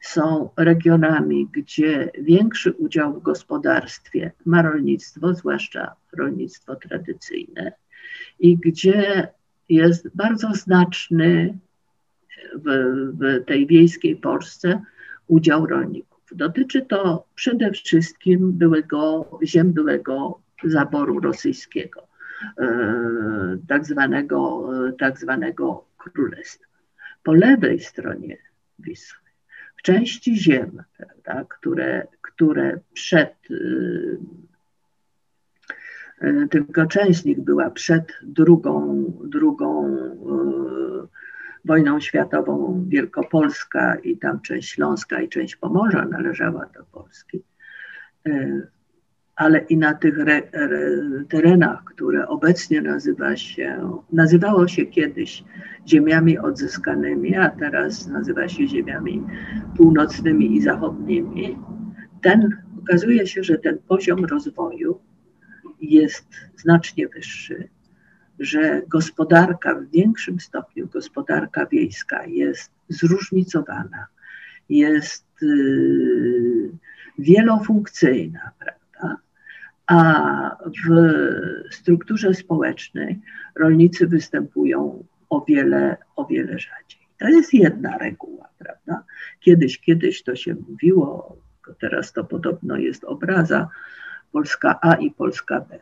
[0.00, 7.72] są regionami, gdzie większy udział w gospodarstwie ma rolnictwo, zwłaszcza rolnictwo tradycyjne,
[8.40, 9.28] i gdzie
[9.68, 11.58] jest bardzo znaczny
[12.54, 12.66] w,
[13.18, 14.82] w tej wiejskiej Polsce
[15.26, 16.22] udział rolników.
[16.32, 22.06] Dotyczy to przede wszystkim byłego, ziem byłego zaboru rosyjskiego,
[22.58, 26.72] e, tak zwanego, tak zwanego królestwa.
[27.22, 28.36] Po lewej stronie
[28.78, 29.18] Wisły,
[29.76, 34.18] w części ziem, prawda, które, które przed, y,
[36.22, 36.86] y, tylko
[37.24, 41.08] nich była przed drugą, drugą y,
[41.64, 42.84] wojną światową.
[42.88, 47.42] Wielkopolska i tam część Śląska i część Pomorza należała do Polski
[49.42, 50.80] ale i na tych re, re,
[51.28, 55.44] terenach, które obecnie nazywa się, nazywało się kiedyś
[55.88, 59.22] ziemiami odzyskanymi, a teraz nazywa się ziemiami
[59.76, 61.58] północnymi i zachodnimi,
[62.22, 65.00] ten okazuje się, że ten poziom rozwoju
[65.80, 66.26] jest
[66.56, 67.68] znacznie wyższy,
[68.38, 74.06] że gospodarka w większym stopniu, gospodarka wiejska jest zróżnicowana,
[74.68, 76.70] jest yy,
[77.18, 79.22] wielofunkcyjna, prawda?
[79.92, 83.20] A w strukturze społecznej
[83.54, 87.00] rolnicy występują o wiele, o wiele rzadziej.
[87.18, 89.04] To jest jedna reguła, prawda?
[89.40, 91.36] Kiedyś, kiedyś to się mówiło,
[91.80, 93.68] teraz to podobno jest obraza
[94.32, 95.78] Polska A i Polska B.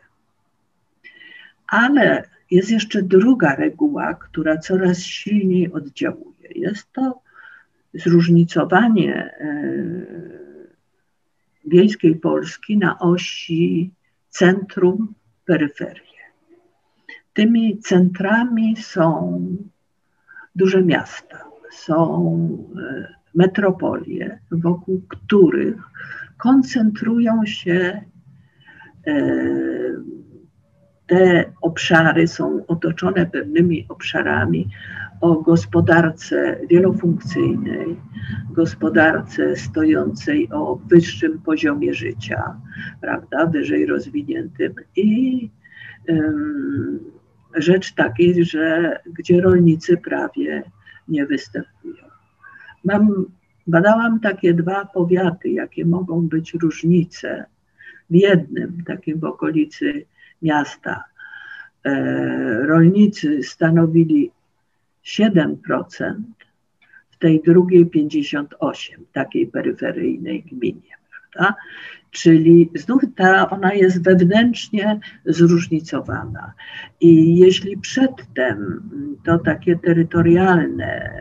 [1.67, 6.49] Ale jest jeszcze druga reguła, która coraz silniej oddziałuje.
[6.55, 7.21] Jest to
[7.93, 9.51] zróżnicowanie e,
[11.65, 13.91] wiejskiej Polski na osi
[14.31, 15.13] centrum,
[15.45, 16.21] peryferię.
[17.33, 19.41] Tymi centrami są
[20.55, 25.75] duże miasta, są e, metropolie, wokół których
[26.37, 28.01] koncentrują się
[29.07, 29.13] e,
[31.07, 34.69] te obszary, są otoczone pewnymi obszarami
[35.21, 37.97] o gospodarce wielofunkcyjnej,
[38.49, 42.61] gospodarce stojącej o wyższym poziomie życia,
[43.01, 45.49] prawda, wyżej rozwiniętym i
[46.07, 46.99] um,
[47.55, 50.63] rzecz takiej, że gdzie rolnicy prawie
[51.07, 52.05] nie występują.
[52.83, 53.25] Mam,
[53.67, 57.45] badałam takie dwa powiaty, jakie mogą być różnice
[58.09, 60.05] w jednym, takim w okolicy
[60.41, 61.03] miasta.
[61.85, 64.31] E, rolnicy stanowili
[65.05, 65.57] 7%,
[67.11, 68.45] w tej drugiej 58%,
[69.13, 71.00] takiej peryferyjnej gminie,
[71.33, 71.55] prawda?
[72.11, 76.53] Czyli znów ta, ona jest wewnętrznie zróżnicowana.
[77.01, 78.81] I jeśli przedtem
[79.25, 81.11] to takie terytorialne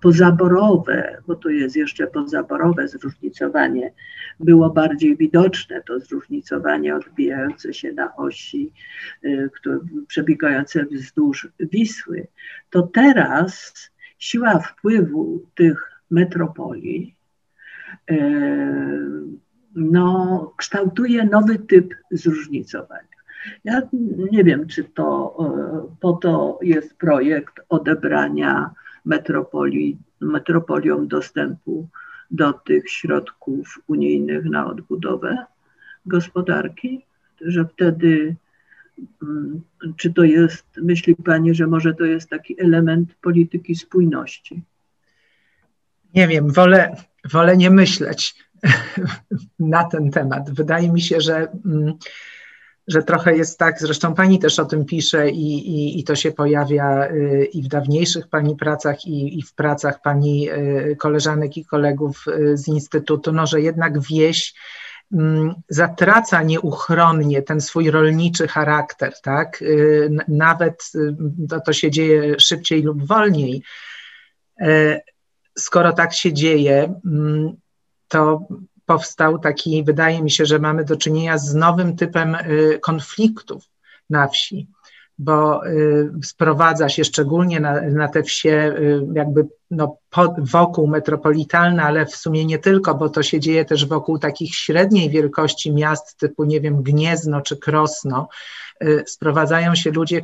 [0.00, 3.92] pozaborowe, bo to jest jeszcze pozaborowe zróżnicowanie,
[4.40, 8.72] było bardziej widoczne, to zróżnicowanie odbijające się na osi,
[9.24, 12.26] y, które, przebiegające wzdłuż Wisły,
[12.70, 13.74] to teraz
[14.18, 17.15] siła wpływu tych metropolii
[19.74, 23.16] no, kształtuje nowy typ zróżnicowania.
[23.64, 23.82] Ja
[24.32, 25.36] nie wiem, czy to
[25.92, 28.70] y, po to jest projekt odebrania
[30.20, 31.88] metropoliom dostępu
[32.30, 35.46] do tych środków unijnych na odbudowę
[36.06, 37.04] gospodarki,
[37.40, 38.36] że wtedy,
[39.22, 39.60] mm,
[39.96, 44.62] czy to jest, myśli Pani, że może to jest taki element polityki spójności?
[46.14, 46.96] Nie wiem, wolę,
[47.32, 48.34] wolę nie myśleć
[49.58, 50.50] na ten temat.
[50.50, 51.98] Wydaje mi się, że mm,
[52.88, 56.32] że trochę jest tak, zresztą pani też o tym pisze i, i, i to się
[56.32, 61.64] pojawia y, i w dawniejszych pani pracach, i, i w pracach pani y, koleżanek i
[61.64, 64.54] kolegów y, z Instytutu, no, że jednak wieś
[65.12, 69.64] mm, zatraca nieuchronnie ten swój rolniczy charakter, tak?
[70.28, 70.92] Nawet
[71.50, 73.62] to, to się dzieje szybciej lub wolniej.
[75.58, 77.56] Skoro tak się dzieje, mm,
[78.08, 78.46] to
[78.86, 83.64] powstał taki, wydaje mi się, że mamy do czynienia z nowym typem y, konfliktów
[84.10, 84.68] na wsi,
[85.18, 89.98] bo y, sprowadza się szczególnie na, na te wsie y, jakby no,
[90.38, 95.10] wokół metropolitalne, ale w sumie nie tylko, bo to się dzieje też wokół takich średniej
[95.10, 98.28] wielkości miast typu, nie wiem, Gniezno czy Krosno.
[99.06, 100.22] Sprowadzają się ludzie,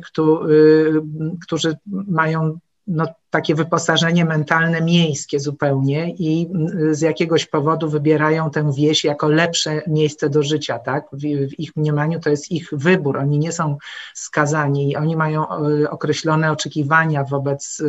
[1.41, 6.49] którzy mają no, takie wyposażenie mentalne miejskie zupełnie i
[6.91, 11.05] z jakiegoś powodu wybierają tę wieś jako lepsze miejsce do życia, tak?
[11.11, 13.77] W, w, ich mniemaniu to jest ich wybór, oni nie są
[14.13, 17.81] skazani, oni mają e, określone oczekiwania wobec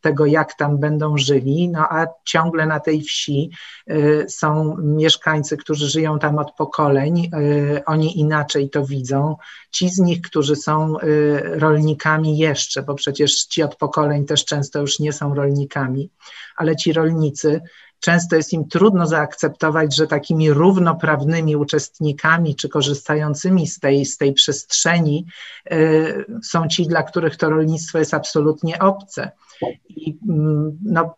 [0.00, 3.50] tego, jak tam będą żyli, no a ciągle na tej wsi
[3.90, 7.30] y, są mieszkańcy, którzy żyją tam od pokoleń,
[7.86, 9.36] oni inaczej to widzą.
[9.70, 10.94] Ci z nich, którzy są
[11.42, 16.10] rolnikami jeszcze, bo przecież ci od pokoleń też często już nie są rolnikami,
[16.56, 17.60] ale ci rolnicy
[18.00, 24.32] często jest im trudno zaakceptować, że takimi równoprawnymi uczestnikami czy korzystającymi z tej, z tej
[24.32, 25.26] przestrzeni
[25.72, 29.30] y, są ci, dla których to rolnictwo jest absolutnie obce.
[29.88, 31.14] I mm, no,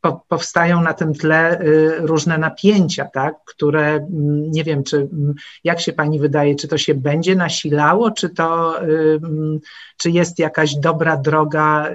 [0.00, 5.34] po, powstają na tym tle y, różne napięcia, tak, które mm, nie wiem, czy mm,
[5.64, 9.20] jak się pani wydaje, czy to się będzie nasilało, czy to y,
[9.96, 11.90] czy jest jakaś dobra droga,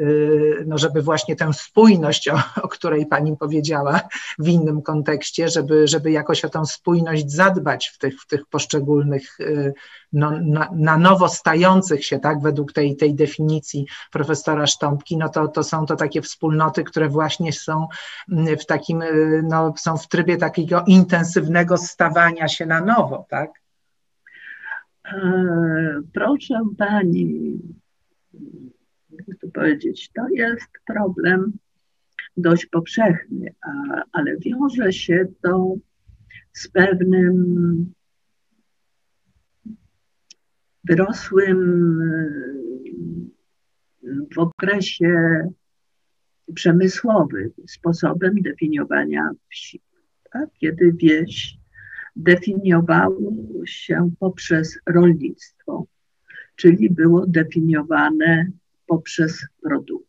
[0.65, 4.01] no, żeby właśnie tę spójność, o, o której pani powiedziała
[4.39, 9.37] w innym kontekście, żeby, żeby jakoś o tę spójność zadbać w tych, w tych poszczególnych
[10.13, 15.47] no, na, na, nowo stających się, tak, według tej, tej definicji profesora Sztąpki, no to,
[15.47, 17.87] to są to takie wspólnoty, które właśnie są
[18.31, 23.51] mm, w takim, y, no, są w trybie takiego intensywnego stawania się na nowo, tak?
[25.05, 27.59] E, proszę pani,
[29.11, 31.53] jak to powiedzieć, to jest problem
[32.37, 33.55] dość powszechny,
[34.11, 35.75] ale wiąże się to
[36.53, 37.93] z pewnym
[40.83, 41.99] wyrosłym
[44.35, 45.41] w okresie
[46.55, 49.81] przemysłowym sposobem definiowania wsi.
[50.31, 50.49] Tak?
[50.59, 51.57] Kiedy wieś
[52.15, 53.31] definiowało
[53.65, 55.85] się poprzez rolnictwo,
[56.55, 58.51] czyli było definiowane
[58.87, 60.04] poprzez produkcję.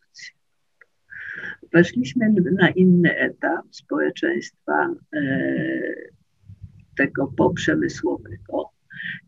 [1.73, 5.21] Weszliśmy na inny etap społeczeństwa e,
[6.97, 8.71] tego poprzemysłowego,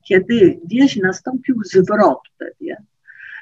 [0.08, 2.76] kiedy wieś nastąpił zwrot pewien,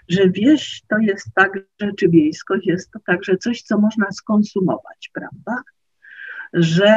[0.08, 5.62] że wieś to jest także, czy wiejskość jest to także coś, co można skonsumować, prawda?
[6.52, 6.90] Że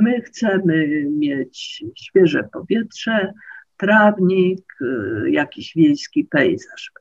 [0.00, 3.32] my chcemy mieć świeże powietrze,
[3.76, 6.92] trawnik, y, jakiś wiejski pejzaż.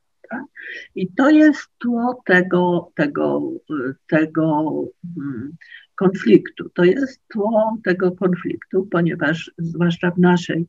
[0.95, 4.73] I to jest tło tego, tego, y, tego
[5.17, 5.55] mm,
[5.95, 6.69] konfliktu.
[6.69, 10.67] To jest tło tego konfliktu, ponieważ zwłaszcza w naszej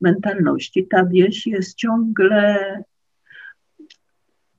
[0.00, 2.82] mentalności ta wieś jest ciągle,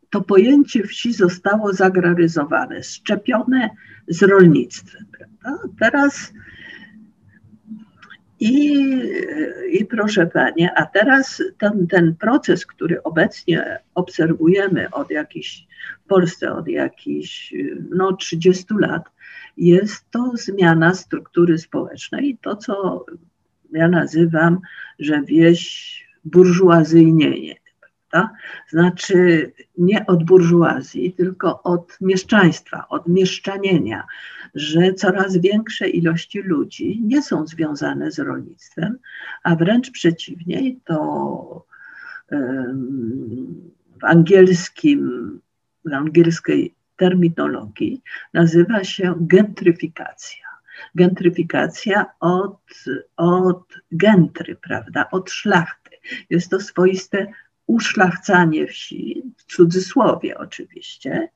[0.10, 3.70] to pojęcie wsi zostało zagraryzowane, szczepione
[4.08, 5.06] z rolnictwem.
[5.18, 5.68] Prawda?
[5.80, 6.34] Teraz
[8.43, 15.67] i, I proszę Pani, a teraz ten, ten proces, który obecnie obserwujemy od jakichś,
[16.05, 17.53] w Polsce od jakichś
[17.89, 19.03] no, 30 lat,
[19.57, 22.37] jest to zmiana struktury społecznej.
[22.41, 23.05] To, co
[23.71, 24.59] ja nazywam,
[24.99, 25.93] że wieś
[26.25, 27.62] burżuazyjnienie.
[28.14, 28.36] Prawda?
[28.70, 34.03] Znaczy nie od burżuazji, tylko od mieszczaństwa, od mieszczanienia,
[34.55, 38.97] że coraz większe ilości ludzi nie są związane z rolnictwem,
[39.43, 41.66] a wręcz przeciwnie, to
[44.01, 45.39] w angielskim,
[45.86, 48.01] w angielskiej terminologii
[48.34, 50.43] nazywa się gentryfikacja.
[50.95, 52.59] Gentryfikacja od,
[53.18, 55.89] od gentry, prawda, od szlachty.
[56.30, 57.28] Jest to swoiste
[57.68, 61.30] uszlachcanie wsi, w cudzysłowie oczywiście,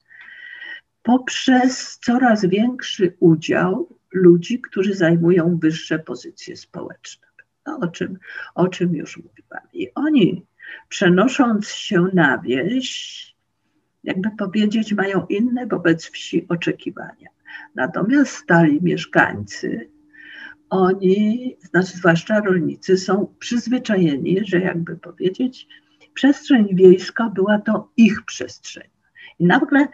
[1.03, 7.27] poprzez coraz większy udział ludzi, którzy zajmują wyższe pozycje społeczne.
[7.65, 8.17] No, o, czym,
[8.55, 9.63] o czym już mówiłam.
[9.73, 10.45] I oni,
[10.89, 13.17] przenosząc się na wieś,
[14.03, 17.29] jakby powiedzieć, mają inne wobec wsi oczekiwania.
[17.75, 19.89] Natomiast stali mieszkańcy,
[20.69, 25.67] oni, znaczy zwłaszcza rolnicy, są przyzwyczajeni, że jakby powiedzieć,
[26.17, 28.87] przestrzeń wiejska była to ich przestrzeń.
[29.39, 29.87] I nagle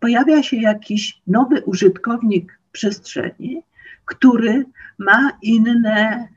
[0.00, 3.62] pojawia się jakiś nowy użytkownik przestrzeni,
[4.04, 4.64] który
[4.98, 6.28] ma inne,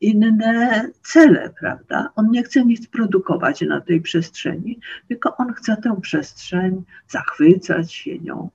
[0.00, 2.08] inne cele, prawda?
[2.16, 8.18] On nie chce nic produkować na tej przestrzeni, tylko on chce tę przestrzeń zachwycać się
[8.18, 8.50] nią,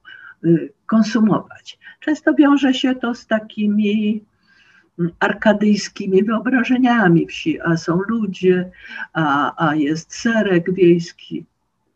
[0.45, 1.79] y, konsumować.
[1.99, 4.23] Często wiąże się to z takimi
[5.19, 8.71] arkadyjskimi wyobrażeniami wsi, a są ludzie,
[9.13, 11.45] a, a jest serek wiejski.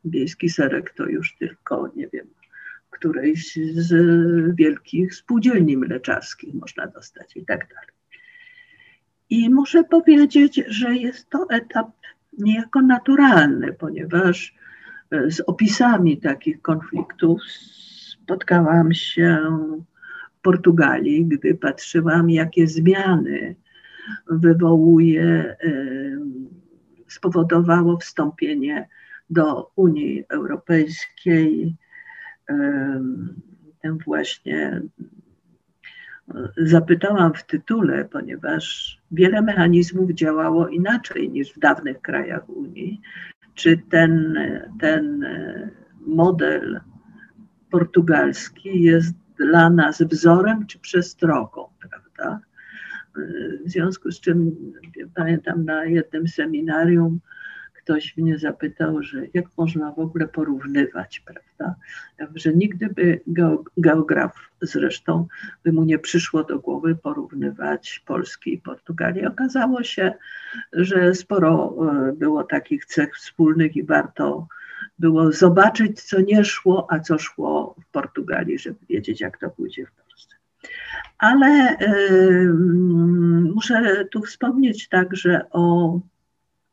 [0.05, 2.27] Wiejski serek to już tylko, nie wiem,
[2.89, 3.91] którejś z
[4.55, 7.97] wielkich spółdzielni mleczarskich można dostać i tak dalej.
[9.29, 11.87] I muszę powiedzieć, że jest to etap
[12.37, 14.55] niejako naturalny, ponieważ
[15.11, 17.41] e, z opisami takich konfliktów
[18.23, 19.47] spotkałam się
[20.47, 23.55] Portugalii, gdy patrzyłam, jakie zmiany
[24.29, 25.55] wywołuje,
[27.07, 28.87] spowodowało wstąpienie
[29.29, 31.75] do Unii Europejskiej,
[33.81, 34.81] ten właśnie
[36.57, 43.01] zapytałam w tytule, ponieważ wiele mechanizmów działało inaczej niż w dawnych krajach Unii.
[43.53, 44.37] Czy ten,
[44.79, 45.25] ten
[46.05, 46.79] model
[47.71, 52.39] portugalski jest dla nas wzorem czy przestrogą, prawda?
[53.65, 54.55] W związku z czym
[55.15, 57.19] pamiętam na jednym seminarium
[57.87, 61.75] ktoś mnie zapytał, że jak można w ogóle porównywać, prawda?
[62.35, 63.21] Że nigdy by
[63.77, 65.27] geograf zresztą
[65.63, 69.25] by mu nie przyszło do głowy porównywać Polski i Portugalii.
[69.25, 70.13] Okazało się,
[70.73, 71.75] że sporo
[72.09, 74.47] e, było takich cech wspólnych i warto
[74.99, 79.85] było zobaczyć, co nie szło, a co szło w Portugalii, żeby wiedzieć, jak to pójdzie
[79.85, 80.35] w Polsce.
[81.17, 82.53] Ale y,
[83.55, 85.99] muszę tu wspomnieć także o,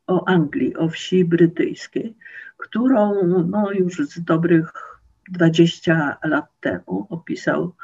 [0.07, 2.17] o Anglii, o wsi brytyjskiej,
[2.57, 4.73] którą no, już z dobrych
[5.29, 7.75] 20 lat temu opisał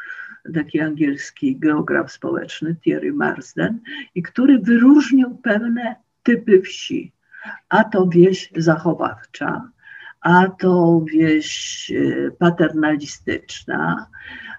[0.55, 3.81] taki angielski geograf społeczny Thierry Marsden
[4.15, 7.13] i który wyróżnił pewne typy wsi.
[7.69, 9.71] A to wieś zachowawcza,
[10.21, 14.07] a to wieś y, paternalistyczna,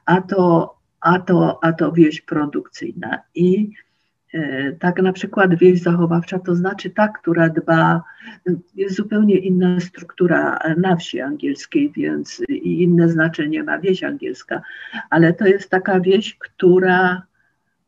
[0.06, 3.20] a to, a to, a to wieś produkcyjna.
[3.36, 3.72] I
[4.34, 8.04] y, tak na przykład wieś zachowawcza to znaczy ta, która dba,
[8.76, 14.62] jest zupełnie inna struktura na wsi angielskiej, więc i inne znaczenie ma wieś angielska,
[15.10, 17.24] ale to jest taka wieś, która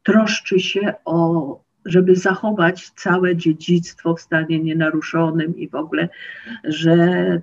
[0.04, 6.10] troszczy się o żeby zachować całe dziedzictwo w stanie nienaruszonym i w ogóle,
[6.64, 6.98] że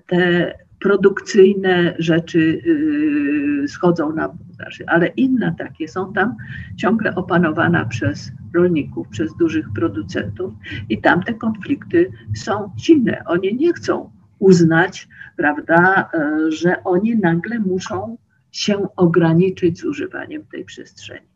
[0.07, 6.37] te produkcyjne rzeczy yy, schodzą na znaczy, ale inne takie są tam
[6.77, 10.53] ciągle opanowane przez rolników, przez dużych producentów
[10.89, 13.23] i tam te konflikty są silne.
[13.27, 18.17] Oni nie chcą uznać, prawda, yy, że oni nagle muszą
[18.53, 21.27] się ograniczyć z używaniem tej przestrzeni.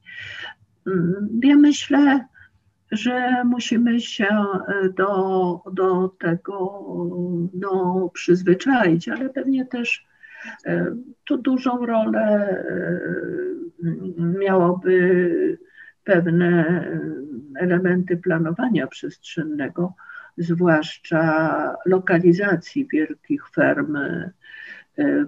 [0.86, 0.94] Yy,
[1.42, 2.24] ja myślę,
[2.96, 6.84] że musimy się e, do, do tego
[7.54, 10.06] no, przyzwyczaić, ale pewnie też
[10.66, 13.00] e, tu dużą rolę e,
[14.18, 15.58] miałoby
[16.04, 16.84] pewne
[17.58, 19.94] elementy planowania przestrzennego,
[20.38, 23.96] zwłaszcza lokalizacji wielkich ferm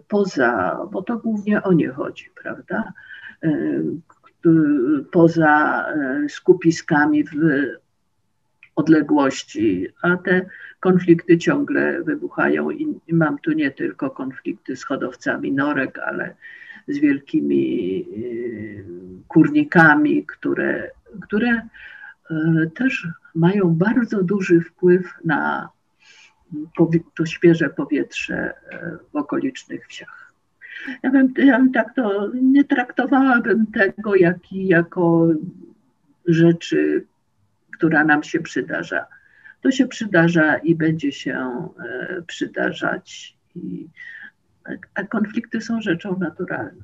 [0.08, 2.92] poza, bo to głównie o nie chodzi, prawda?
[5.12, 7.30] Poza e, skupiskami w
[8.76, 10.47] odległości, a te
[10.80, 16.34] konflikty ciągle wybuchają i mam tu nie tylko konflikty z hodowcami norek, ale
[16.89, 20.91] z wielkimi e, kurnikami, które,
[21.22, 21.62] które
[22.74, 25.68] też mają bardzo duży wpływ na,
[27.16, 28.55] to świeże powietrze
[29.12, 30.26] w okolicznych wsiach.
[31.03, 35.29] Ja bym, ja bym tak to, nie traktowałabym tego jak, jako
[36.27, 37.05] rzeczy,
[37.72, 39.07] która nam się przydarza.
[39.61, 41.68] To się przydarza i będzie się
[42.27, 43.37] przydarzać.
[43.57, 43.89] I,
[44.95, 46.83] a konflikty są rzeczą naturalną.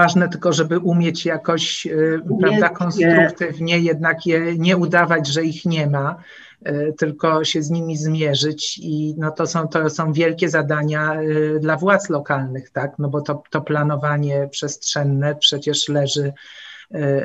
[0.00, 5.86] Ważne tylko, żeby umieć jakoś y, prawda, konstruktywnie jednak je nie udawać, że ich nie
[5.86, 6.16] ma,
[6.68, 11.58] y, tylko się z nimi zmierzyć i no to, są, to są wielkie zadania y,
[11.60, 12.98] dla władz lokalnych, tak?
[12.98, 16.32] no bo to, to planowanie przestrzenne przecież leży,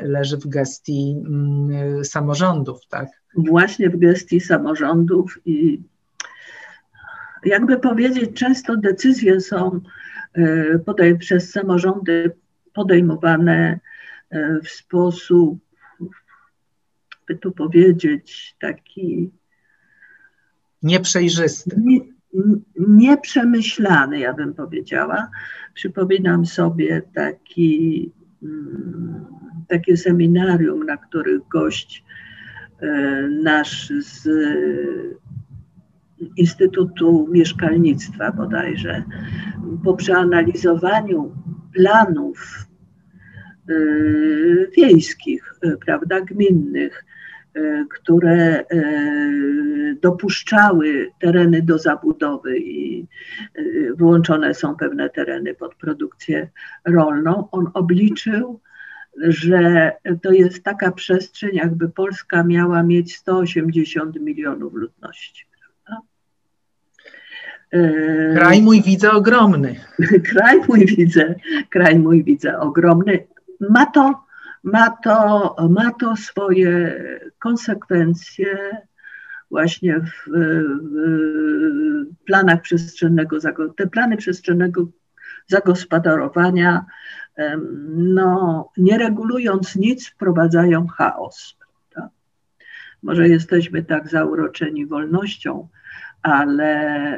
[0.02, 2.80] leży w gestii mm, samorządów.
[2.88, 3.08] Tak?
[3.36, 5.82] Właśnie w gestii samorządów i
[7.44, 9.80] jakby powiedzieć, często decyzje są
[10.84, 12.32] podej przez samorządy
[12.76, 13.80] podejmowane
[14.30, 15.58] e, w sposób,
[17.28, 19.30] by tu powiedzieć, taki
[20.82, 21.76] nieprzejrzysty.
[21.78, 22.00] Nie,
[22.88, 25.30] nieprzemyślany, ja bym powiedziała.
[25.74, 28.12] Przypominam sobie taki,
[28.42, 29.24] mm,
[29.68, 32.04] takie seminarium, na których gość
[32.80, 32.88] e,
[33.42, 34.28] nasz z
[36.36, 39.02] Instytutu Mieszkalnictwa bodajże,
[39.84, 41.32] po przeanalizowaniu
[41.76, 42.66] planów
[43.70, 47.04] y, wiejskich, y, prawda, gminnych,
[47.56, 48.64] y, które
[50.00, 53.06] dopuszczały tereny do zabudowy i
[53.96, 56.48] wyłączone są pewne tereny pod produkcję
[56.84, 57.48] rolną.
[57.50, 58.60] On obliczył,
[59.22, 65.46] że to jest taka przestrzeń, jakby Polska miała mieć 180 milionów ludności.
[67.76, 69.76] E, kraj mój widzę ogromny.
[70.30, 71.34] Kraj mój widzę,
[71.70, 73.26] kraj mój widzę ogromny.
[73.70, 74.24] Ma to,
[74.62, 77.00] ma to, ma to swoje
[77.38, 78.46] konsekwencje
[79.50, 80.30] właśnie w,
[82.12, 83.36] w planach przestrzennego,
[83.76, 84.86] te plany przestrzennego
[85.46, 86.84] zagospodarowania,
[87.96, 91.56] no, nie regulując nic, wprowadzają chaos.
[91.58, 92.10] Prawda?
[93.02, 95.68] Może jesteśmy tak zauroczeni wolnością,
[96.26, 96.72] ale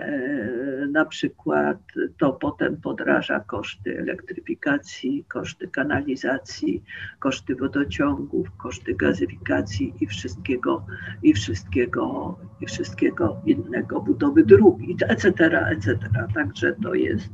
[0.04, 1.78] e, na przykład
[2.18, 6.82] to potem podraża koszty elektryfikacji, koszty kanalizacji,
[7.18, 10.86] koszty wodociągów, koszty gazyfikacji i wszystkiego,
[11.22, 14.78] i wszystkiego, i wszystkiego innego, budowy dróg,
[15.08, 15.28] etc.,
[15.70, 15.98] etc.
[16.34, 17.28] Także to jest,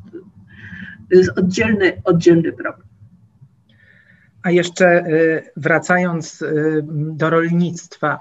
[1.11, 2.89] to jest oddzielny, oddzielny problem.
[4.43, 5.07] A jeszcze e,
[5.57, 6.53] wracając e,
[6.93, 8.21] do rolnictwa,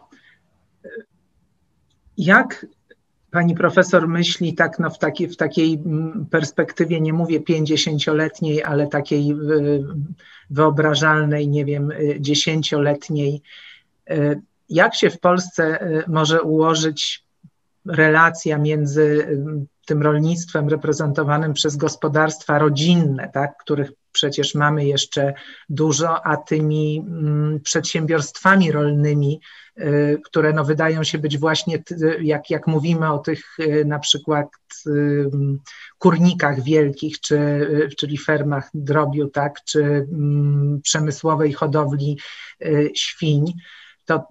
[2.18, 2.66] jak
[3.34, 8.88] pani profesor myśli tak no, w, taki, w takiej mm, perspektywie, nie mówię pięćdziesięcioletniej, ale
[8.88, 9.84] takiej y,
[10.50, 13.42] wyobrażalnej, nie wiem, y, dziesięcioletniej,
[14.12, 17.24] y, jak się w Polsce może ułożyć
[17.86, 19.28] relacja między
[19.86, 25.34] tym rolnictwem reprezentowanym przez gospodarstwa rodzinne, tak, których przecież mamy jeszcze
[25.70, 29.42] dużo, a tymi mm, przedsiębiorstwami rolnymi,
[29.78, 31.84] y, które no wydają się być właśnie,
[32.22, 34.48] jak, jak mówimy o tych y, na przykład
[34.88, 35.30] y,
[35.98, 37.68] kurnikach wielkich, czy,
[37.98, 42.20] czyli fermach drobiu, tak, czy mm, przemysłowej hodowli
[42.96, 43.54] świń,
[44.06, 44.28] to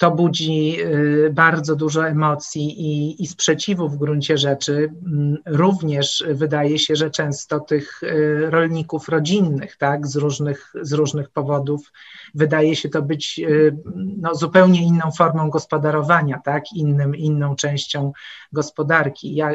[0.00, 4.92] to budzi y, bardzo dużo emocji i, i sprzeciwu w gruncie rzeczy.
[5.06, 11.30] Mm, również wydaje się, że często tych y, rolników rodzinnych, tak, z różnych, z różnych
[11.30, 11.92] powodów,
[12.34, 18.12] wydaje się to być y, no, zupełnie inną formą gospodarowania, tak, innym, inną częścią
[18.52, 19.34] gospodarki.
[19.34, 19.54] Ja,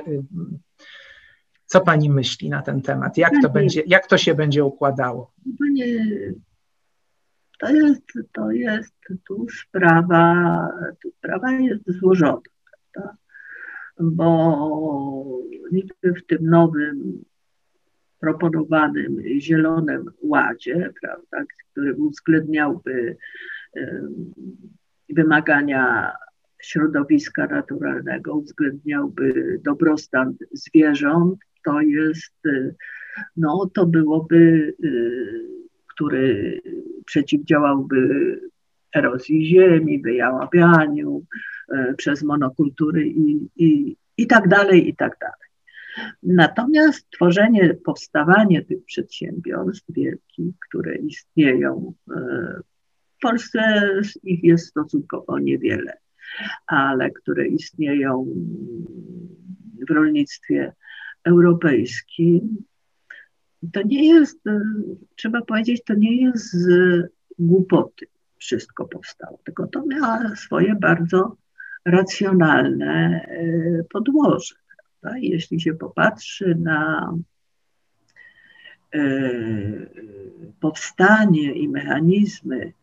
[1.66, 3.18] co pani myśli na ten temat?
[3.18, 5.32] Jak to, będzie, jak to się będzie układało?
[5.60, 5.86] Panie
[7.60, 8.04] to jest,
[8.34, 8.96] to jest
[9.28, 10.70] tu sprawa,
[11.04, 12.42] tu sprawa jest złożona,
[12.94, 13.18] prawda?
[14.00, 15.40] bo
[15.72, 17.24] niby w tym nowym
[18.20, 23.18] proponowanym Zielonym Ładzie, prawda, który uwzględniałby
[25.10, 26.12] wymagania
[26.62, 32.36] środowiska naturalnego, uwzględniałby dobrostan zwierząt, to jest,
[33.38, 35.65] no to byłoby y,
[35.96, 36.62] który
[37.06, 38.40] przeciwdziałałby
[38.96, 41.26] erozji ziemi, wyjaławianiu
[41.70, 45.46] e, przez monokultury i, i, i tak dalej, i tak dalej.
[46.24, 52.16] Natomiast tworzenie, powstawanie tych przedsiębiorstw wielkich, które istnieją e,
[53.18, 53.82] w Polsce,
[54.24, 55.98] ich jest stosunkowo niewiele,
[56.68, 58.26] ale które istnieją
[59.90, 60.74] w rolnictwie
[61.24, 62.64] europejskim,
[63.74, 64.62] to nie jest, e,
[65.16, 66.68] trzeba powiedzieć, to nie jest z
[67.40, 68.06] głupoty
[68.38, 71.38] wszystko powstało, tylko to miało swoje bardzo
[71.86, 73.26] racjonalne
[73.90, 74.56] podłoże.
[75.02, 75.20] Prawda?
[75.20, 77.14] Jeśli się popatrzy na
[80.60, 82.74] powstanie i mechanizmy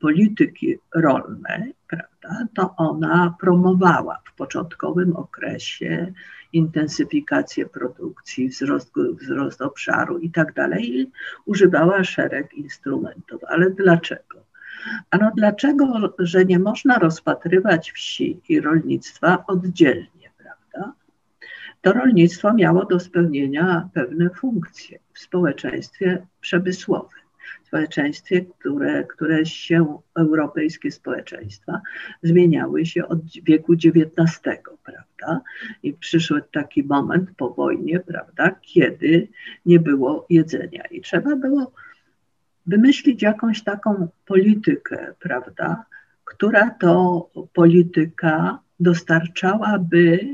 [0.00, 6.12] polityki rolnej, prawda, to ona promowała w początkowym okresie
[6.52, 11.10] intensyfikację produkcji, wzrost, wzrost obszaru i tak dalej.
[11.46, 13.44] Używała szereg instrumentów.
[13.48, 14.44] Ale dlaczego?
[15.10, 20.92] Ano dlaczego, że nie można rozpatrywać wsi i rolnictwa oddzielnie, prawda?
[21.80, 27.19] To rolnictwo miało do spełnienia pewne funkcje w społeczeństwie przemysłowym
[27.70, 31.80] społeczeństwie, które, które się, europejskie społeczeństwa,
[32.22, 35.40] zmieniały się od wieku XIX, prawda?
[35.82, 39.28] I przyszły taki moment po wojnie, prawda, kiedy
[39.66, 41.72] nie było jedzenia i trzeba było
[42.66, 45.84] wymyślić jakąś taką politykę, prawda,
[46.24, 50.28] która to polityka dostarczałaby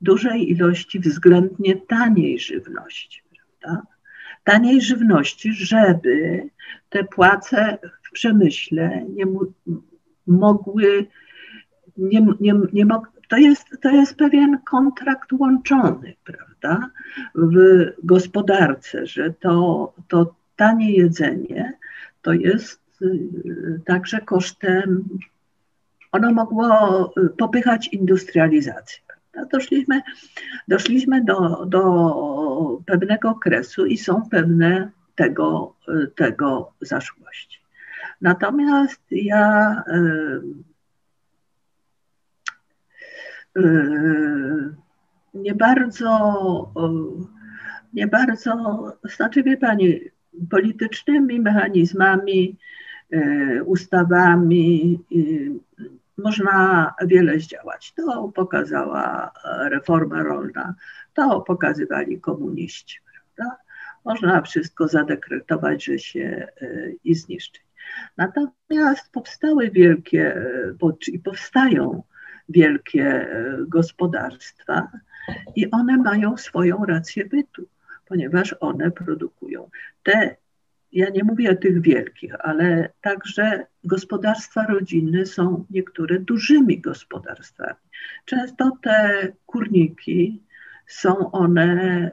[0.00, 3.22] dużej ilości względnie taniej żywności,
[3.60, 3.97] prawda?
[4.48, 6.42] Taniej żywności, żeby
[6.88, 7.78] te płace
[8.08, 9.26] w przemyśle nie
[10.26, 11.06] mogły,
[11.96, 12.86] nie, nie, nie
[13.28, 16.90] to, jest, to jest pewien kontrakt łączony, prawda,
[17.34, 17.56] w
[18.02, 21.72] gospodarce, że to, to tanie jedzenie
[22.22, 25.04] to jest y, także kosztem,
[26.12, 26.68] ono mogło
[27.38, 29.07] popychać industrializację
[29.52, 30.02] doszliśmy,
[30.68, 35.74] doszliśmy do, do pewnego okresu i są pewne tego,
[36.14, 37.60] tego zaszłości.
[38.20, 39.82] Natomiast ja
[45.34, 46.72] nie bardzo,
[47.94, 48.52] nie bardzo,
[49.16, 50.00] znaczy wie Pani,
[50.50, 52.56] politycznymi mechanizmami,
[53.64, 55.00] ustawami,
[56.18, 57.92] można wiele zdziałać.
[57.92, 60.74] To pokazała e, reforma rolna,
[61.14, 63.56] to pokazywali komuniści, prawda?
[64.04, 67.64] Można wszystko zadekretować, że się e, i zniszczyć.
[68.16, 70.74] Natomiast powstały wielkie, e,
[71.12, 72.02] i powstają
[72.48, 73.28] wielkie
[73.66, 74.88] gospodarstwa
[75.56, 77.68] i one mają swoją rację bytu,
[78.06, 79.70] ponieważ one produkują.
[80.02, 80.36] Te
[80.92, 87.80] ja nie mówię o tych wielkich, ale także gospodarstwa rodzinne są niektóre dużymi gospodarstwami.
[88.24, 90.42] Często te kurniki
[90.86, 92.10] są one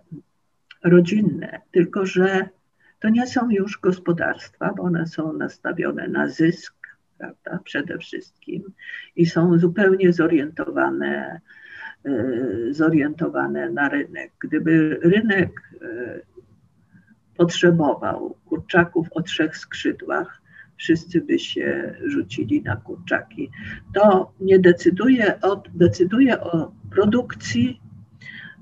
[0.84, 2.50] rodzinne, tylko że
[3.00, 6.76] to nie są już gospodarstwa, bo one są nastawione na zysk,
[7.18, 8.64] prawda, przede wszystkim
[9.16, 11.42] i są zupełnie zorientowane,
[12.06, 12.12] e,
[12.72, 14.32] zorientowane na rynek.
[14.40, 15.52] Gdyby rynek
[15.82, 16.35] e,
[17.38, 20.42] potrzebował kurczaków o trzech skrzydłach,
[20.78, 23.52] wszyscy by się rzucili na kurczaki.
[23.94, 27.82] To nie decyduje o, decyduje o produkcji,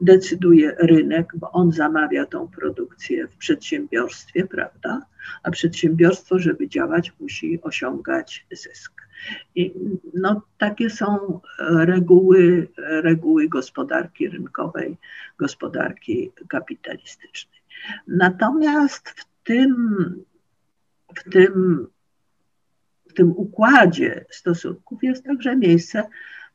[0.02, 5.06] decyduje rynek, bo on zamawia tą produkcję w przedsiębiorstwie, prawda?
[5.44, 9.04] A przedsiębiorstwo, żeby działać, musi osiągać zysk.
[9.56, 9.74] I
[10.14, 14.98] no, takie są reguły, reguły gospodarki rynkowej,
[15.38, 17.63] gospodarki kapitalistycznej.
[18.08, 19.76] Natomiast w tym,
[21.16, 21.88] w tym,
[23.10, 26.04] w tym układzie stosunków jest także miejsce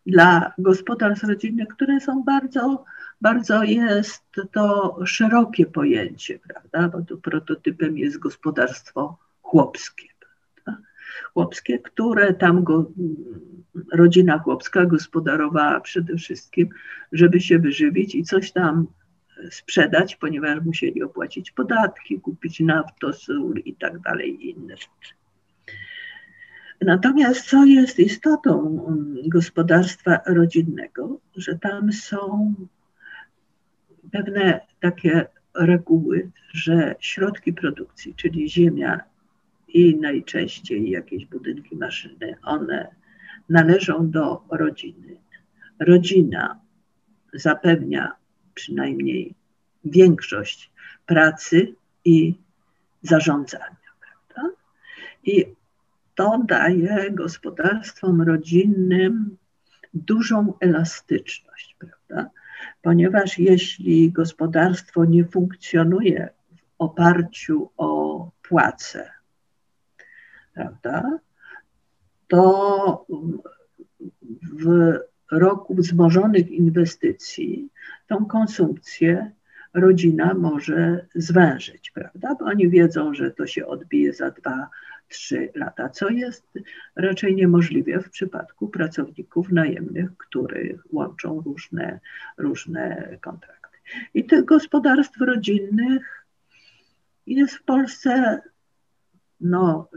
[0.07, 2.85] dla gospodarstw rodzinnych, które są bardzo,
[3.21, 6.89] bardzo jest to szerokie pojęcie, prawda?
[6.89, 10.09] Bo tu prototypem jest gospodarstwo chłopskie.
[10.55, 10.83] Prawda?
[11.33, 12.91] Chłopskie, które tam go,
[13.93, 16.69] rodzina chłopska gospodarowała przede wszystkim,
[17.13, 18.87] żeby się wyżywić i coś tam
[19.51, 25.15] sprzedać, ponieważ musieli opłacić podatki, kupić naftosól i tak dalej i inne rzeczy.
[26.81, 32.55] Natomiast co jest istotą mm, gospodarstwa rodzinnego, że tam są
[34.13, 39.01] pewne takie reguły, że środki produkcji, czyli ziemia
[39.69, 42.89] i najczęściej jakieś budynki, maszyny, one
[43.49, 45.17] należą do rodziny.
[45.81, 46.61] Rodzina
[47.33, 48.13] zapewnia
[48.59, 49.35] przynajmniej
[49.85, 50.71] większość
[51.07, 52.35] pracy i
[53.03, 53.89] zarządzania.
[54.01, 54.57] Prawda?
[55.25, 55.55] I
[56.15, 59.37] to daje gospodarstwom rodzinnym
[59.95, 62.31] dużą elastyczność, prawda?
[62.83, 69.11] Ponieważ jeśli gospodarstwo nie funkcjonuje w oparciu o płace,
[70.55, 71.19] prawda,
[72.29, 73.07] to
[74.43, 74.99] w
[75.33, 77.69] roku wzmożonych inwestycji
[78.07, 79.31] tą konsumpcję
[79.75, 82.35] rodzina może zwężyć, prawda?
[82.35, 84.69] Bo oni wiedzą, że to się odbije za dwa,
[85.09, 86.47] 3 lata, co jest
[86.97, 92.01] raczej niemożliwe w przypadku pracowników najemnych, których łączą różne,
[92.37, 93.79] różne kontrakty.
[94.15, 96.27] I tych gospodarstw rodzinnych
[97.27, 98.43] jest w Polsce,
[99.41, 99.89] no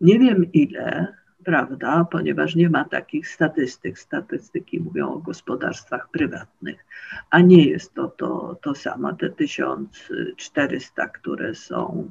[0.00, 1.14] nie wiem ile,
[1.48, 3.98] prawda, ponieważ nie ma takich statystyk.
[3.98, 6.84] Statystyki mówią o gospodarstwach prywatnych,
[7.30, 12.08] a nie jest to to, to samo, te 1400, które są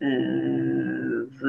[0.00, 0.06] e,
[1.30, 1.42] w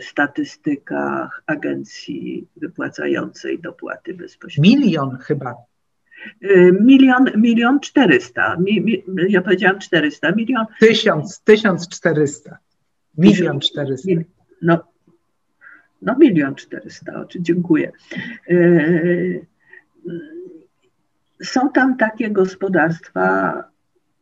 [0.00, 4.76] statystykach agencji wypłacającej dopłaty bezpośrednie.
[4.76, 5.54] Milion chyba.
[6.42, 8.56] E, milion, milion czterysta.
[8.56, 10.32] Mi, mi, ja powiedziałam czterysta.
[10.32, 10.66] Milion.
[10.80, 12.58] Tysiąc, tysiąc czterysta.
[13.18, 14.10] Milion czterysta.
[14.62, 14.91] No,
[16.02, 17.92] no milion czterysta, dziękuję.
[18.50, 18.56] E,
[21.42, 23.64] są tam takie gospodarstwa,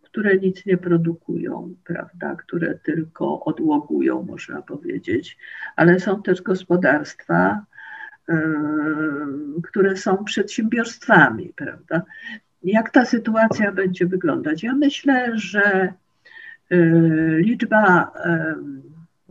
[0.02, 5.38] które nic nie produkują, prawda, które tylko odłogują, można powiedzieć,
[5.76, 7.64] ale są też gospodarstwa,
[8.28, 8.40] e,
[9.62, 12.02] które są przedsiębiorstwami, prawda.
[12.62, 14.62] Jak ta sytuacja będzie wyglądać?
[14.62, 15.92] Ja myślę, że
[16.70, 16.76] e,
[17.38, 18.12] liczba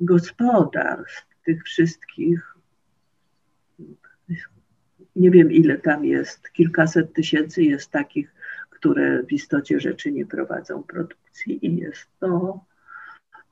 [0.01, 2.55] gospodarstw tych wszystkich,
[5.15, 8.33] nie wiem ile tam jest, kilkaset tysięcy jest takich,
[8.69, 12.59] które w istocie rzeczy nie prowadzą produkcji i jest to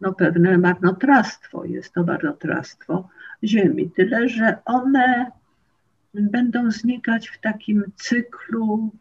[0.02, 3.10] no, pewne marnotrawstwo, jest to marnotrawstwo
[3.44, 3.92] ziemi.
[3.92, 5.32] Tyle, że one
[6.14, 8.92] będą znikać w takim cyklu,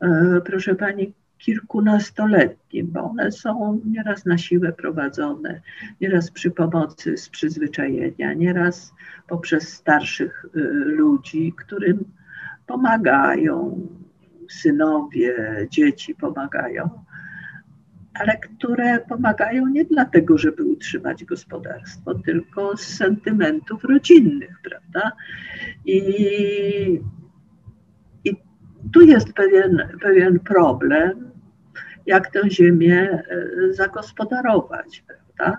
[0.00, 1.12] e, proszę Pani,
[1.44, 5.60] kilkunastoletnim, bo one są nieraz na siłę prowadzone,
[6.00, 8.94] nieraz przy pomocy z przyzwyczajenia, nieraz
[9.28, 12.04] poprzez starszych y, ludzi, którym
[12.66, 13.80] pomagają,
[14.50, 15.34] synowie,
[15.70, 16.90] dzieci pomagają,
[18.14, 25.12] ale które pomagają nie dlatego, żeby utrzymać gospodarstwo, tylko z sentymentów rodzinnych, prawda?
[25.84, 27.00] I,
[28.92, 31.33] tu jest pewien, pewien problem,
[32.06, 35.58] jak tę ziemię e, zagospodarować, prawda?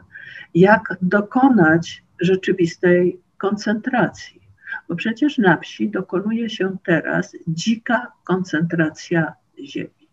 [0.55, 4.41] Jak dokonać rzeczywistej koncentracji.
[4.89, 9.33] Bo przecież na wsi dokonuje się teraz dzika koncentracja
[9.63, 10.09] ziemi,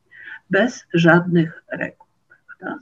[0.51, 2.81] bez żadnych reguł, prawda?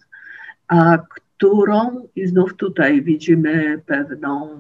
[0.69, 4.59] A którą, i znów tutaj widzimy pewną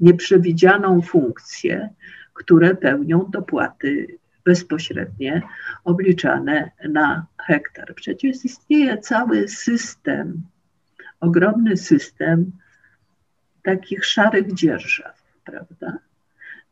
[0.00, 1.88] nieprzewidzianą funkcję,
[2.34, 5.42] które pełnią dopłaty bezpośrednie
[5.84, 7.94] obliczane na hektar.
[7.94, 10.42] Przecież istnieje cały system,
[11.20, 12.52] ogromny system
[13.62, 15.98] takich szarych dzierżaw, prawda?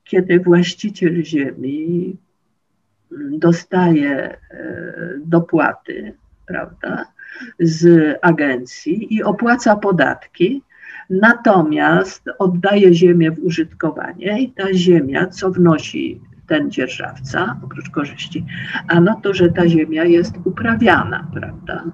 [0.05, 2.17] Kiedy właściciel ziemi
[3.31, 4.37] dostaje e,
[5.25, 6.15] dopłaty,
[6.47, 7.13] prawda,
[7.61, 10.63] z agencji i opłaca podatki,
[11.11, 18.45] natomiast oddaje ziemię w użytkowanie i ta ziemia, co wnosi ten dzierżawca, oprócz korzyści,
[18.89, 21.85] a no to, że ta ziemia jest uprawiana, prawda?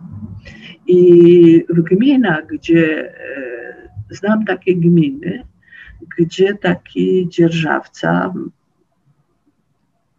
[0.87, 5.45] I w gminach, gdzie e, znam takie gminy,
[6.19, 8.35] gdzie taki dzierżawca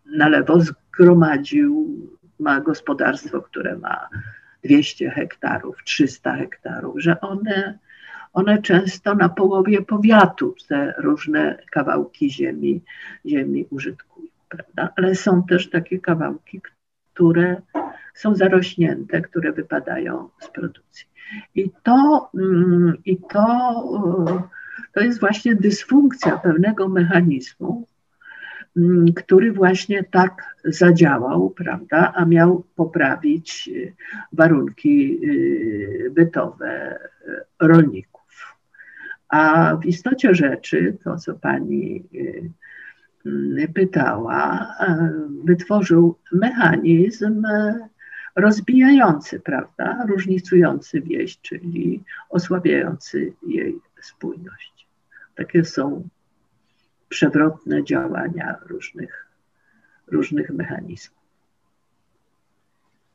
[0.05, 1.97] na lewo zgromadził,
[2.39, 4.07] ma gospodarstwo, które ma
[4.63, 7.79] 200 hektarów, 300 hektarów, że one,
[8.33, 12.81] one często na połowie powiatu te różne kawałki ziemi,
[13.25, 14.09] ziemi użytkują
[14.49, 14.93] prawda?
[14.95, 16.61] Ale są też takie kawałki,
[17.13, 17.61] które
[18.13, 21.07] są zarośnięte, które wypadają z produkcji.
[21.55, 23.45] I to, mm, i to,
[24.27, 24.41] e,
[24.93, 27.87] to jest właśnie dysfunkcja pewnego mechanizmu,
[28.77, 33.91] mm, który właśnie tak zadziałał, prawda, a miał poprawić e,
[34.33, 35.19] warunki
[36.05, 36.99] e, bytowe
[37.59, 38.18] rolników.
[39.29, 42.03] A w istocie rzeczy, to co pani
[43.25, 45.11] Mm, pytała, e,
[45.43, 47.43] wytworzył mechanizm
[48.35, 54.87] rozbijający, prawda, różnicujący wieś, czyli osłabiający jej spójność.
[55.35, 56.09] Takie są
[57.09, 59.27] przewrotne działania różnych,
[60.07, 61.19] różnych mechanizmów.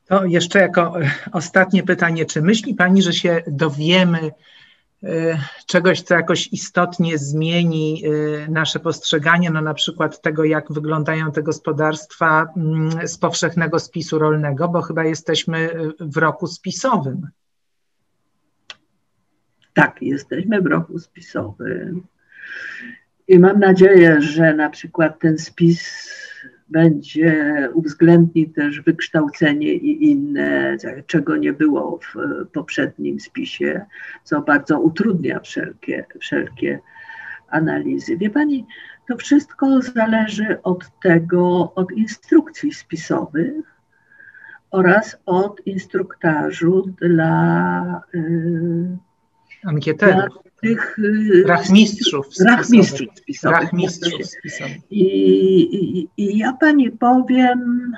[0.05, 0.93] To jeszcze jako
[1.31, 4.31] ostatnie pytanie, czy myśli Pani, że się dowiemy Y,
[5.65, 11.43] czegoś, co jakoś istotnie zmieni y, nasze postrzeganie, no na przykład tego, jak wyglądają te
[11.43, 17.27] gospodarstwa mm, z powszechnego spisu rolnego, bo chyba jesteśmy y, w roku spisowym.
[19.73, 22.07] Tak, jesteśmy w roku spisowym.
[23.27, 26.09] I mam nadzieję, że na przykład ten spis
[26.69, 32.15] będzie uwzględni też wykształcenie i inne, czego nie było w
[32.53, 33.85] poprzednim spisie,
[34.23, 36.79] co bardzo utrudnia wszelkie, wszelkie
[37.49, 38.17] analizy.
[38.17, 38.65] Wie Pani,
[39.07, 43.75] to wszystko zależy od tego, od instrukcji spisowych
[44.71, 48.97] oraz od instruktażu dla yy,
[49.65, 50.44] ankieterów.
[50.61, 53.59] Tych y, rachmistrzów rachmistrzów spisowych.
[53.59, 54.91] Rachmistrzów spisowych.
[54.91, 55.05] I,
[55.75, 57.91] i, I ja pani powiem,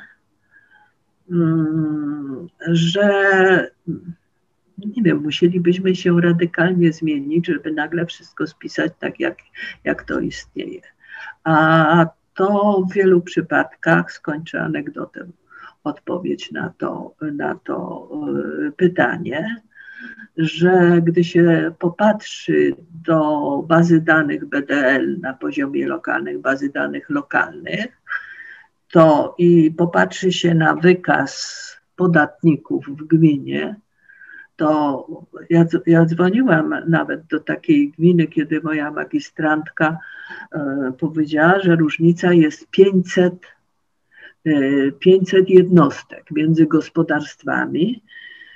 [1.31, 3.71] mm, że
[4.77, 9.37] nie wiem, musielibyśmy się radykalnie zmienić, żeby nagle wszystko spisać tak, jak,
[9.83, 10.81] jak to istnieje.
[11.43, 15.27] A to w wielu przypadkach skończę anegdotę
[15.83, 18.09] odpowiedź na to, na to
[18.67, 19.61] y, pytanie
[20.37, 22.75] że gdy się popatrzy
[23.05, 28.01] do bazy danych BDL na poziomie lokalnych, bazy danych lokalnych,
[28.91, 33.75] to i popatrzy się na wykaz podatników w gminie,
[34.55, 35.07] to
[35.49, 39.97] ja, ja dzwoniłam nawet do takiej gminy, kiedy moja magistrantka
[40.51, 43.33] e, powiedziała, że różnica jest 500,
[44.45, 44.51] e,
[44.99, 48.03] 500 jednostek między gospodarstwami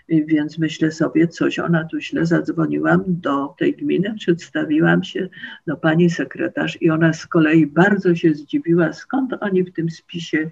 [0.09, 5.29] więc myślę sobie, coś ona tu źle zadzwoniłam do tej gminy, przedstawiłam się
[5.67, 10.51] do pani sekretarz i ona z kolei bardzo się zdziwiła, skąd oni w tym spisie,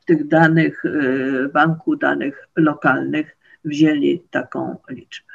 [0.00, 5.32] w tych danych, e, banku danych lokalnych wzięli taką liczbę.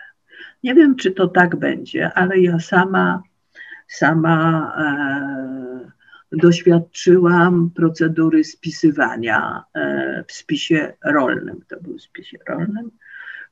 [0.63, 3.23] Nie wiem, czy to tak będzie, ale ja sama,
[3.87, 5.91] sama e,
[6.31, 11.61] doświadczyłam procedury spisywania e, w spisie rolnym.
[11.67, 12.91] To był spisie rolnym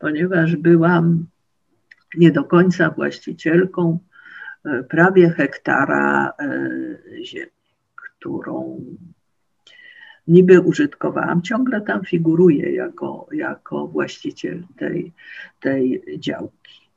[0.04, 1.26] ponieważ byłam
[2.18, 3.99] nie do końca właścicielką
[4.66, 6.70] e, prawie hektara e,
[7.24, 7.51] ziemi,
[7.95, 8.86] którą
[10.28, 11.41] niby użytkowałam.
[11.41, 15.14] Ciągle tam figuruję jako, jako właściciel tej,
[15.60, 16.89] tej działki.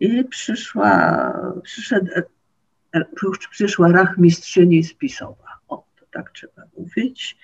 [0.00, 1.32] I przyszła,
[1.62, 2.10] przyszedł,
[2.94, 3.04] e,
[3.50, 5.58] przyszła rachmistrzyni spisowa.
[5.68, 7.36] O, to tak trzeba mówić.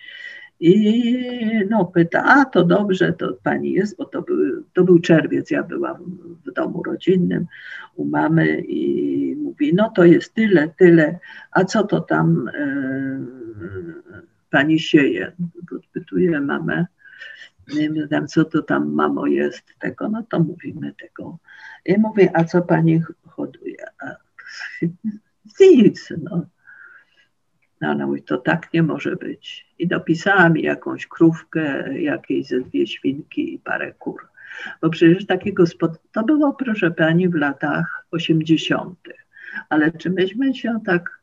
[0.61, 5.51] I no pyta, a to dobrze, to pani jest, bo to był, to był czerwiec,
[5.51, 7.47] ja byłam w domu rodzinnym
[7.95, 11.19] u mamy i mówi, no to jest tyle, tyle,
[11.51, 12.65] a co to tam e,
[14.51, 15.33] pani sieje?
[15.71, 16.87] Podpytuję mamę,
[17.75, 21.39] nie wiem, co to tam mamo jest tego, no to mówimy tego.
[21.85, 23.85] I mówię, a co pani hoduje?
[24.01, 24.17] A,
[25.61, 26.47] nic, no
[27.81, 29.67] no ona mówi, to tak nie może być.
[29.79, 34.29] I dopisała mi jakąś krówkę, jakieś ze dwie świnki i parę kur.
[34.83, 35.99] Bo przecież taki gospod...
[36.13, 38.99] To było, proszę pani, w latach 80.
[39.69, 41.21] Ale czy myśmy się tak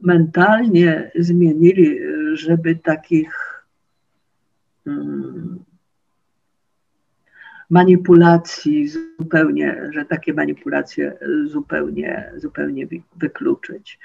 [0.00, 1.98] mentalnie zmienili,
[2.32, 3.62] żeby takich
[4.84, 5.64] hmm,
[7.70, 12.86] manipulacji zupełnie, że takie manipulacje zupełnie, zupełnie
[13.16, 13.98] wykluczyć.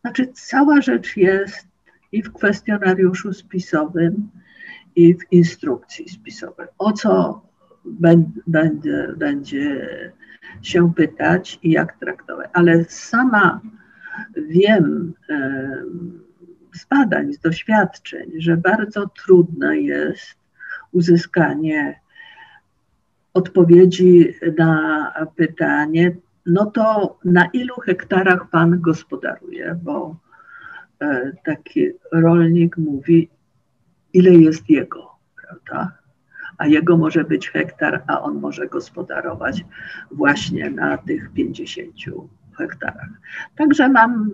[0.00, 1.68] Znaczy, cała rzecz jest
[2.12, 4.30] i w kwestionariuszu spisowym,
[4.96, 6.66] i w instrukcji spisowej.
[6.78, 7.42] O co
[8.46, 9.88] będzie, będzie
[10.62, 12.50] się pytać i jak traktować.
[12.52, 13.60] Ale sama
[14.36, 15.12] wiem
[16.74, 20.36] z badań, z doświadczeń, że bardzo trudne jest
[20.92, 22.00] uzyskanie
[23.34, 26.16] odpowiedzi na pytanie,
[26.46, 29.78] no to na ilu hektarach pan gospodaruje?
[29.82, 30.16] Bo
[31.00, 33.28] e, taki rolnik mówi,
[34.12, 35.10] ile jest jego,
[35.42, 35.92] prawda?
[36.58, 39.64] A jego może być hektar, a on może gospodarować
[40.10, 41.94] właśnie na tych 50
[42.58, 43.10] hektarach.
[43.56, 44.30] Także mam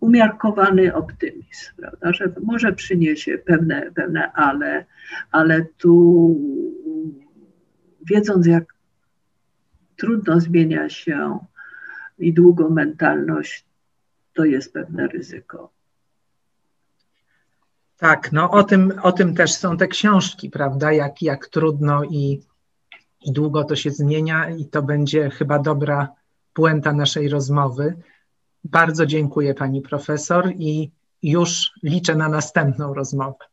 [0.00, 4.84] umiarkowany optymizm, prawda, że może przyniesie pewne, pewne ale,
[5.30, 6.36] ale tu
[8.10, 8.74] wiedząc jak
[9.96, 11.38] trudno zmienia się
[12.18, 13.64] i długo mentalność,
[14.34, 15.70] to jest pewne ryzyko.
[17.96, 20.92] Tak, no o tym, o tym też są te książki, prawda?
[20.92, 22.42] Jak, jak trudno i,
[23.24, 26.08] i długo to się zmienia, i to będzie chyba dobra
[26.54, 27.96] puenta naszej rozmowy.
[28.64, 30.90] Bardzo dziękuję pani profesor i
[31.22, 33.44] już liczę na następną rozmowę.